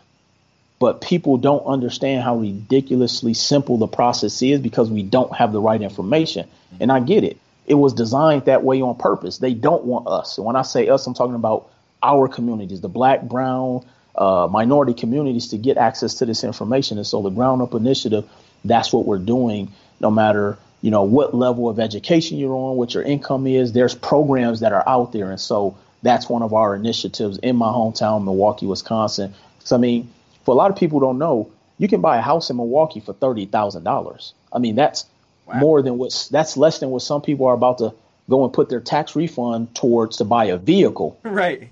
[0.78, 5.60] But people don't understand how ridiculously simple the process is because we don't have the
[5.60, 6.48] right information.
[6.78, 7.36] And I get it.
[7.68, 9.38] It was designed that way on purpose.
[9.38, 10.38] They don't want us.
[10.38, 11.70] And when I say us, I'm talking about
[12.02, 13.84] our communities, the black, brown,
[14.16, 16.98] uh, minority communities to get access to this information.
[16.98, 18.28] And so the Ground Up Initiative,
[18.64, 22.94] that's what we're doing, no matter you know what level of education you're on, what
[22.94, 23.72] your income is.
[23.72, 27.68] There's programs that are out there, and so that's one of our initiatives in my
[27.68, 29.34] hometown, Milwaukee, Wisconsin.
[29.64, 30.10] So I mean,
[30.44, 33.12] for a lot of people don't know, you can buy a house in Milwaukee for
[33.12, 34.34] thirty thousand dollars.
[34.52, 35.04] I mean, that's
[35.48, 35.58] wow.
[35.58, 37.94] more than what's that's less than what some people are about to
[38.28, 41.18] go and put their tax refund towards to buy a vehicle.
[41.24, 41.70] Right,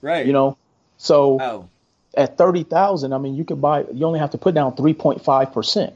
[0.00, 0.26] right.
[0.26, 0.56] You know,
[0.96, 1.68] so oh.
[2.16, 3.84] at thirty thousand, I mean, you could buy.
[3.92, 5.94] You only have to put down three point five percent.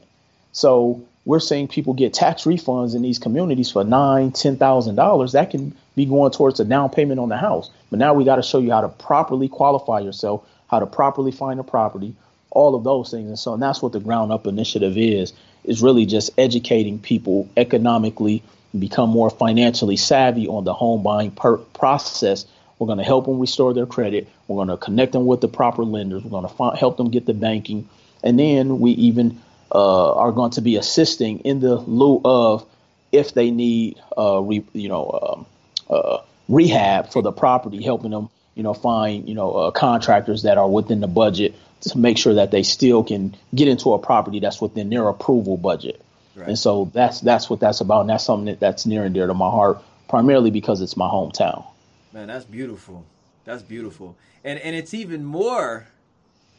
[0.51, 5.31] So we're seeing people get tax refunds in these communities for nine, ten thousand dollars.
[5.33, 7.69] That can be going towards a down payment on the house.
[7.89, 11.31] But now we got to show you how to properly qualify yourself, how to properly
[11.31, 12.15] find a property,
[12.51, 13.27] all of those things.
[13.29, 15.33] And so and that's what the ground up initiative is,
[15.63, 18.43] is really just educating people economically,
[18.77, 22.45] become more financially savvy on the home buying per- process.
[22.79, 24.27] We're going to help them restore their credit.
[24.47, 26.23] We're going to connect them with the proper lenders.
[26.23, 27.87] We're going to help them get the banking.
[28.23, 29.41] And then we even
[29.73, 32.65] uh, are going to be assisting in the lieu of
[33.11, 35.45] if they need, uh, re, you know, um,
[35.89, 36.17] uh,
[36.49, 40.69] rehab for the property, helping them, you know, find, you know, uh, contractors that are
[40.69, 44.61] within the budget to make sure that they still can get into a property that's
[44.61, 46.01] within their approval budget.
[46.35, 46.49] Right.
[46.49, 49.27] And so that's that's what that's about, and that's something that, that's near and dear
[49.27, 51.65] to my heart primarily because it's my hometown.
[52.11, 53.05] Man, that's beautiful.
[53.45, 54.15] That's beautiful.
[54.43, 55.87] And and it's even more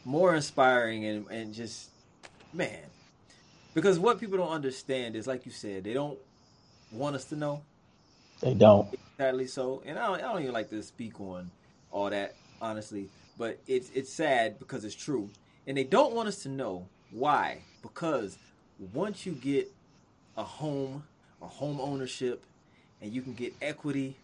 [0.05, 1.89] more inspiring and, and just
[2.53, 2.79] man.
[3.73, 6.17] Because what people don't understand is like you said, they don't
[6.91, 7.61] want us to know.
[8.41, 8.87] They don't.
[9.17, 9.81] Sadly so.
[9.85, 11.51] And I don't, I don't even like to speak on
[11.91, 13.09] all that, honestly.
[13.37, 15.29] But it's it's sad because it's true.
[15.67, 17.59] And they don't want us to know why.
[17.81, 18.37] Because
[18.93, 19.71] once you get
[20.37, 21.03] a home
[21.39, 22.43] or home ownership
[23.01, 24.15] and you can get equity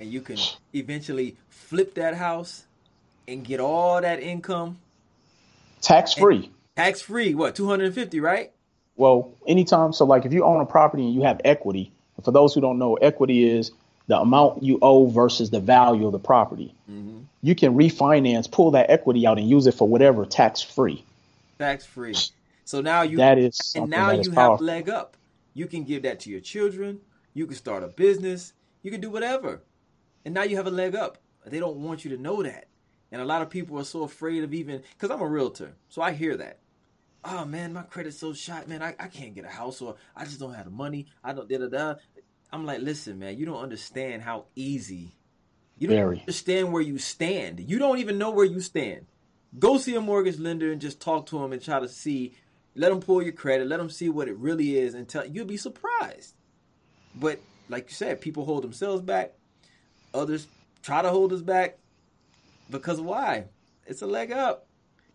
[0.00, 0.38] and you can
[0.74, 2.64] eventually flip that house
[3.26, 4.78] and get all that income
[5.80, 6.50] Tax free.
[6.76, 7.34] tax free.
[7.34, 8.52] What, 250, right?
[8.96, 9.92] Well, anytime.
[9.92, 11.92] So, like, if you own a property and you have equity,
[12.24, 13.70] for those who don't know, equity is
[14.08, 16.74] the amount you owe versus the value of the property.
[16.90, 17.20] Mm-hmm.
[17.42, 21.04] You can refinance, pull that equity out, and use it for whatever tax free.
[21.58, 22.16] Tax free.
[22.64, 25.16] So now you That is and now you have leg up.
[25.54, 27.00] You can give that to your children.
[27.34, 28.52] You can start a business.
[28.82, 29.62] You can do whatever.
[30.24, 31.18] And now you have a leg up.
[31.46, 32.66] They don't want you to know that.
[33.10, 36.02] And a lot of people are so afraid of even because I'm a realtor, so
[36.02, 36.58] I hear that.
[37.24, 38.82] Oh man, my credit's so shot, man.
[38.82, 41.06] I, I can't get a house or I just don't have the money.
[41.24, 41.94] I don't da da da.
[42.52, 45.14] I'm like, listen, man, you don't understand how easy.
[45.78, 46.20] You don't Very.
[46.20, 47.60] understand where you stand.
[47.60, 49.06] You don't even know where you stand.
[49.58, 52.34] Go see a mortgage lender and just talk to them and try to see.
[52.74, 53.66] Let them pull your credit.
[53.66, 56.34] Let them see what it really is, and tell you'll be surprised.
[57.14, 59.34] But like you said, people hold themselves back.
[60.14, 60.46] Others
[60.82, 61.78] try to hold us back
[62.70, 63.44] because why?
[63.86, 64.66] It's a leg up.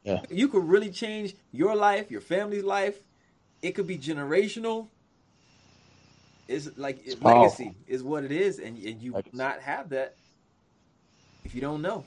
[0.04, 0.22] Yeah.
[0.30, 2.98] You could really change your life, your family's life.
[3.62, 4.88] It could be generational.
[6.48, 7.76] It's like It's legacy powerful.
[7.88, 9.38] is what it is, and and you Legacy.
[9.38, 10.16] not have that
[11.44, 12.06] if you don't know.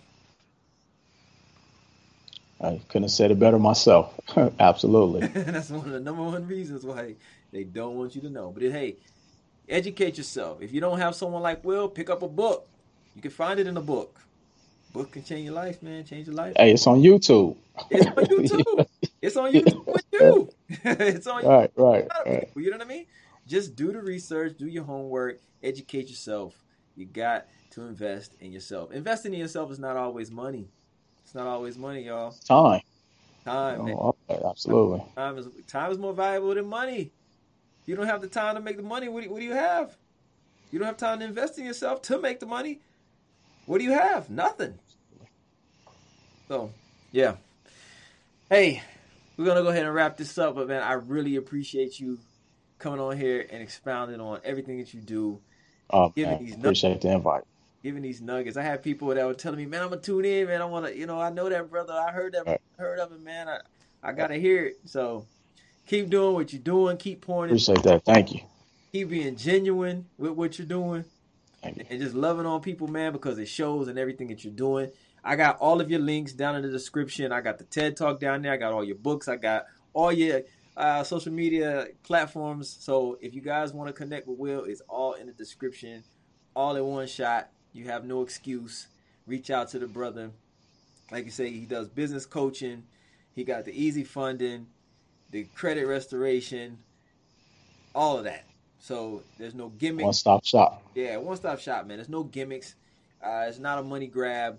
[2.61, 4.19] I couldn't have said it better myself.
[4.61, 5.27] Absolutely.
[5.35, 7.17] That's one of the number one reasons why
[7.53, 8.51] they don't want you to know.
[8.51, 8.97] But it, hey,
[9.69, 10.63] educate yourself.
[10.63, 12.67] If you don't have someone like Will, pick up a book.
[13.15, 14.21] You can find it in a book.
[14.93, 16.05] Book can change your life, man.
[16.05, 16.57] Change your life.
[16.57, 17.57] Hey, it's on YouTube.
[17.91, 18.87] It's on YouTube.
[19.23, 20.49] It's on YouTube with you.
[20.85, 21.49] it's on YouTube.
[21.49, 22.49] right, right, a lot of right.
[22.57, 23.07] You know what I mean?
[23.47, 26.55] Just do the research, do your homework, educate yourself.
[26.97, 28.91] You got to invest in yourself.
[28.91, 30.69] Investing in yourself is not always money.
[31.25, 32.35] It's not always money, y'all.
[32.47, 32.81] Time.
[33.45, 33.81] Time.
[33.81, 35.05] Oh, okay, absolutely.
[35.15, 37.13] Time is time is more valuable than money.
[37.85, 39.09] You don't have the time to make the money.
[39.09, 39.97] What do, what do you have?
[40.73, 42.81] You don't have time to invest in yourself to make the money.
[43.67, 44.29] What do you have?
[44.29, 44.79] Nothing.
[46.49, 46.73] So,
[47.13, 47.37] yeah.
[48.51, 48.83] Hey,
[49.37, 50.57] we're gonna go ahead and wrap this up.
[50.57, 52.19] But man, I really appreciate you
[52.79, 55.41] coming on here and expounding on everything that you do,
[55.91, 56.83] Oh, Giving man, these numbers.
[56.83, 57.43] appreciate the invite.
[57.83, 58.57] giving these nuggets.
[58.57, 60.61] I had people that were telling me, "Man, I'm gonna tune in, man.
[60.61, 61.93] I want to, you know, I know that brother.
[61.93, 62.61] I heard that, Right.
[62.79, 63.49] heard of it, man.
[63.49, 63.61] I,
[64.03, 64.81] I gotta hear it.
[64.87, 65.25] So,
[65.87, 66.97] keep doing what you're doing.
[66.97, 67.53] Keep pouring it.
[67.53, 68.05] Appreciate that.
[68.05, 68.41] Thank you.
[68.93, 71.05] Keep being genuine with what you're doing,
[71.65, 71.85] you.
[71.89, 74.91] and just loving on people, man, because it shows in everything that you're doing.
[75.23, 77.31] I got all of your links down in the description.
[77.33, 78.53] I got the TED Talk down there.
[78.53, 79.29] I got all your books.
[79.29, 80.43] I got all your
[80.77, 82.77] uh, social media platforms.
[82.81, 86.05] So if you guys want to connect with Will, it's all in the description,
[86.55, 87.51] all in one shot.
[87.73, 88.87] You have no excuse.
[89.27, 90.31] Reach out to the brother.
[91.11, 92.85] Like you say, he does business coaching.
[93.35, 94.67] He got the easy funding,
[95.31, 96.79] the credit restoration,
[97.95, 98.45] all of that.
[98.79, 100.05] So there's no gimmicks.
[100.05, 100.83] One stop shop.
[100.95, 101.99] Yeah, one stop shop, man.
[101.99, 102.75] There's no gimmicks.
[103.23, 104.59] Uh, it's not a money grab.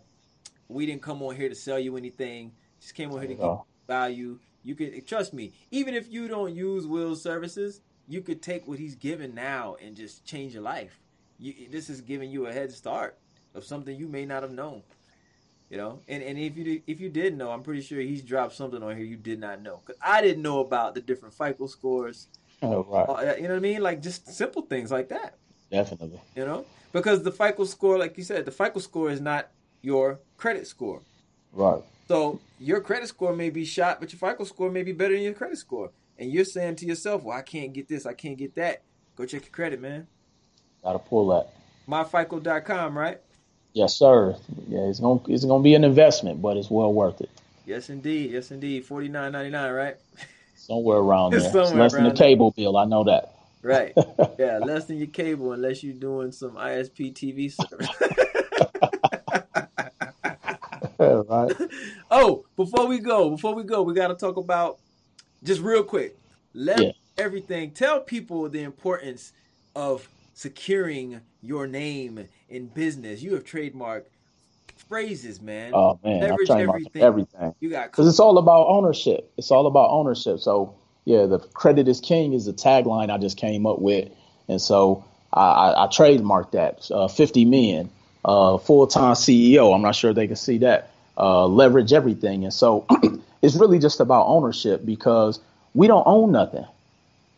[0.68, 2.52] We didn't come on here to sell you anything.
[2.82, 4.40] Just came on here to give you value.
[4.68, 5.54] You can trust me.
[5.72, 9.96] Even if you don't use Will's services, you could take what he's given now and
[9.96, 11.00] just change your life.
[11.40, 13.18] You, this is giving you a head start
[13.56, 14.84] of something you may not have known.
[15.70, 18.22] You know, and and if you did- if you did know, I'm pretty sure he's
[18.22, 19.78] dropped something on here you did not know.
[19.86, 22.28] Cause I didn't know about the different FICO scores.
[22.62, 23.08] oh, right.
[23.10, 23.82] Uh, you know what I mean?
[23.82, 25.36] Like just simple things like that
[25.72, 26.20] Definitely.
[26.36, 29.50] you know because the FICO score like you said the FICO score is not
[29.82, 31.02] your credit score
[31.54, 31.84] Right.
[32.08, 35.24] So your credit score may be shot but your FICO score may be better than
[35.24, 38.38] your credit score and you're saying to yourself well I can't get this I can't
[38.38, 38.82] get that
[39.16, 40.08] go check your credit man
[40.84, 41.50] Gotta pull that.
[41.88, 43.20] myfico.com right
[43.74, 44.36] Yes, sir.
[44.68, 47.30] Yeah, it's gonna it's gonna be an investment, but it's well worth it.
[47.66, 49.98] yes indeed yes indeed 49.99 right
[50.56, 51.38] Somewhere around there.
[51.40, 52.28] It's It's somewhere less than the around there.
[52.28, 52.76] cable bill.
[52.78, 53.36] I know that.
[53.62, 53.94] right
[54.40, 57.90] yeah less than your cable unless you're doing some ISP TV service
[61.00, 61.52] right.
[62.12, 64.80] oh, before we go, before we go, we got to talk about
[65.44, 66.18] just real quick.
[66.54, 66.92] Let Yeah.
[67.18, 69.34] everything tell people the importance
[69.76, 73.22] of securing your name in business.
[73.22, 74.06] You have trademarked
[74.88, 75.74] phrases, man.
[75.74, 77.02] Oh man, Leverage everything.
[77.04, 77.54] everything.
[77.60, 79.32] You got Because it's all about ownership.
[79.38, 80.40] It's all about ownership.
[80.40, 80.76] So
[81.06, 84.10] yeah, the credit is king is the tagline I just came up with,
[84.48, 86.90] and so I, I, I trademarked that.
[86.92, 87.90] Uh, 50 men,
[88.28, 89.74] uh, full time CEO.
[89.74, 90.92] I'm not sure they can see that.
[91.18, 92.44] Uh, leverage everything.
[92.44, 92.86] And so
[93.42, 95.40] it's really just about ownership because
[95.74, 96.66] we don't own nothing.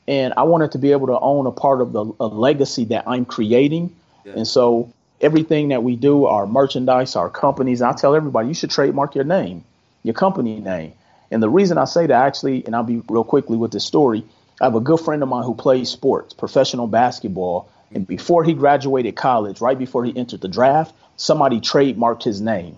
[0.08, 3.04] And I wanted to be able to own a part of the a legacy that
[3.08, 3.96] I'm creating.
[4.26, 4.34] Yeah.
[4.38, 8.72] And so everything that we do, our merchandise, our companies, I tell everybody, you should
[8.72, 9.64] trademark your name,
[10.04, 10.94] your company name.
[11.32, 14.26] And the reason I say that actually, and I'll be real quickly with this story,
[14.60, 17.70] I have a good friend of mine who plays sports, professional basketball.
[17.92, 22.78] And before he graduated college, right before he entered the draft, somebody trademarked his name.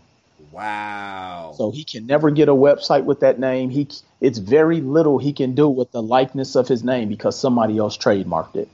[0.51, 1.53] Wow.
[1.57, 3.69] So he can never get a website with that name.
[3.69, 3.87] He
[4.19, 7.97] it's very little he can do with the likeness of his name because somebody else
[7.97, 8.69] trademarked it.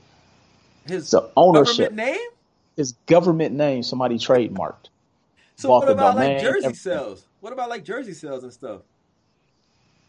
[0.86, 2.18] His so ownership name?
[2.76, 4.88] His government name somebody trademarked.
[5.56, 6.74] So what about like jersey everything.
[6.74, 7.24] sales?
[7.40, 8.80] What about like jersey sales and stuff?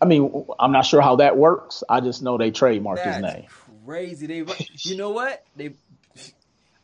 [0.01, 1.83] I mean, I'm not sure how that works.
[1.89, 3.45] I just know they trademarked That's his name.
[3.85, 4.27] Crazy.
[4.27, 4.45] They,
[4.83, 5.43] you know what?
[5.55, 5.73] They,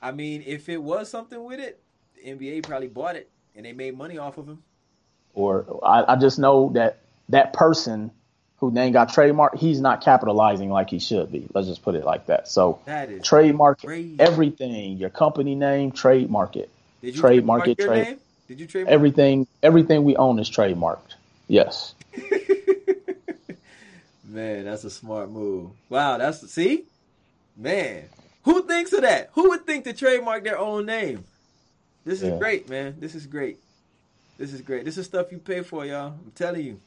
[0.05, 1.81] I mean, if it was something with it,
[2.15, 4.61] the NBA probably bought it and they made money off of him.
[5.33, 6.99] Or I, I just know that
[7.29, 8.11] that person
[8.57, 11.47] who name got trademarked, he's not capitalizing like he should be.
[11.55, 12.47] Let's just put it like that.
[12.47, 14.17] So that trademark crazy.
[14.19, 16.69] everything, your company name, trademark it.
[17.01, 17.83] Did you trademark, trademark it.
[17.83, 18.03] Trade.
[18.03, 18.19] Name?
[18.47, 19.47] Did you trademark everything?
[19.63, 21.15] Everything we own is trademarked.
[21.47, 21.95] Yes.
[24.23, 25.71] Man, that's a smart move.
[25.89, 26.83] Wow, that's see,
[27.57, 28.03] man.
[28.45, 29.31] Who thinks of that?
[29.33, 31.25] Who would think to trademark their own name?
[32.05, 32.37] This is yeah.
[32.37, 32.95] great, man.
[32.99, 33.57] This is great.
[34.37, 34.85] This is great.
[34.85, 36.09] This is stuff you pay for, y'all.
[36.09, 36.79] I'm telling you.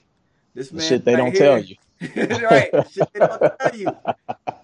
[0.54, 0.86] This man.
[0.86, 1.40] Shit they right don't here.
[1.40, 1.76] tell you.
[2.48, 2.70] right.
[2.92, 3.96] Shit they don't tell you.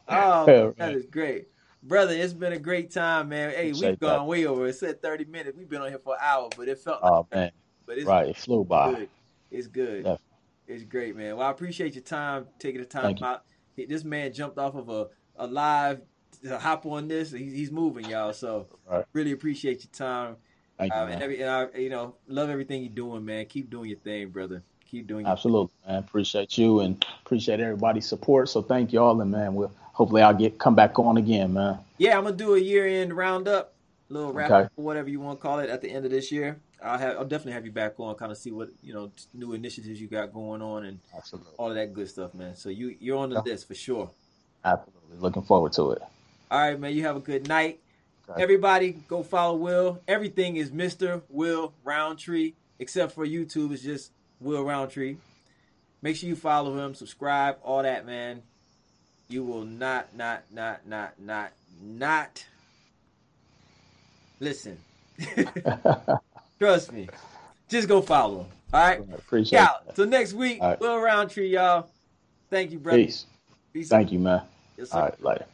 [0.07, 1.49] Oh, yeah, that is great.
[1.83, 3.51] Brother, it's been a great time, man.
[3.51, 4.25] Hey, Appreciate we've gone that.
[4.27, 4.67] way over.
[4.69, 5.57] It said 30 minutes.
[5.57, 7.51] We've been on here for an hour, but it felt Oh like man.
[7.87, 8.93] But it's right, it flew by.
[8.95, 9.09] Good.
[9.51, 10.05] It's good.
[10.05, 10.25] Definitely.
[10.69, 11.37] It's great, man.
[11.37, 13.45] Well, I appreciate your time, taking the time out.
[13.77, 16.01] This man jumped off of a, a live
[16.45, 17.33] hop on this.
[17.33, 18.33] He's, he's moving, y'all.
[18.33, 19.05] So right.
[19.13, 20.37] really appreciate your time.
[20.79, 23.47] Thank you, um, and, every, and I, you know, love everything you're doing, man.
[23.47, 24.63] Keep doing your thing, brother.
[24.91, 25.27] Keep doing.
[25.27, 25.99] Absolutely, man.
[25.99, 28.49] Appreciate you and appreciate everybody's support.
[28.49, 31.79] So thank you all, and man, we'll hopefully I'll get come back on again, man.
[31.99, 33.73] Yeah, I'm gonna do a year end roundup,
[34.09, 34.65] little wrap okay.
[34.65, 36.59] up, whatever you want to call it, at the end of this year.
[36.83, 39.55] I'll have I'll definitely have you back on, kind of see what you know new
[39.55, 41.53] initiatives you got going on and Absolutely.
[41.57, 42.55] all of that good stuff, man.
[42.57, 43.53] So you you're on the yeah.
[43.53, 44.11] list for sure.
[44.65, 46.03] Absolutely, looking forward to it.
[46.55, 46.95] All right, man.
[46.95, 47.81] You have a good night.
[48.31, 48.41] Okay.
[48.41, 50.01] Everybody, go follow Will.
[50.07, 53.73] Everything is Mister Will Roundtree, except for YouTube.
[53.73, 55.17] It's just Will Roundtree.
[56.01, 58.41] Make sure you follow him, subscribe, all that, man.
[59.27, 61.51] You will not, not, not, not, not,
[61.83, 62.47] not
[64.39, 64.79] listen.
[66.61, 67.09] Trust me.
[67.69, 68.47] Just go follow him.
[68.73, 69.01] All right.
[69.13, 69.97] appreciate it.
[69.97, 70.79] So next week, right.
[70.79, 71.89] Will Roundtree, y'all.
[72.49, 72.99] Thank you, brother.
[72.99, 73.27] Peace.
[73.73, 74.13] Peace Thank out.
[74.13, 74.43] you, man.
[74.77, 75.47] Yes, All right, later.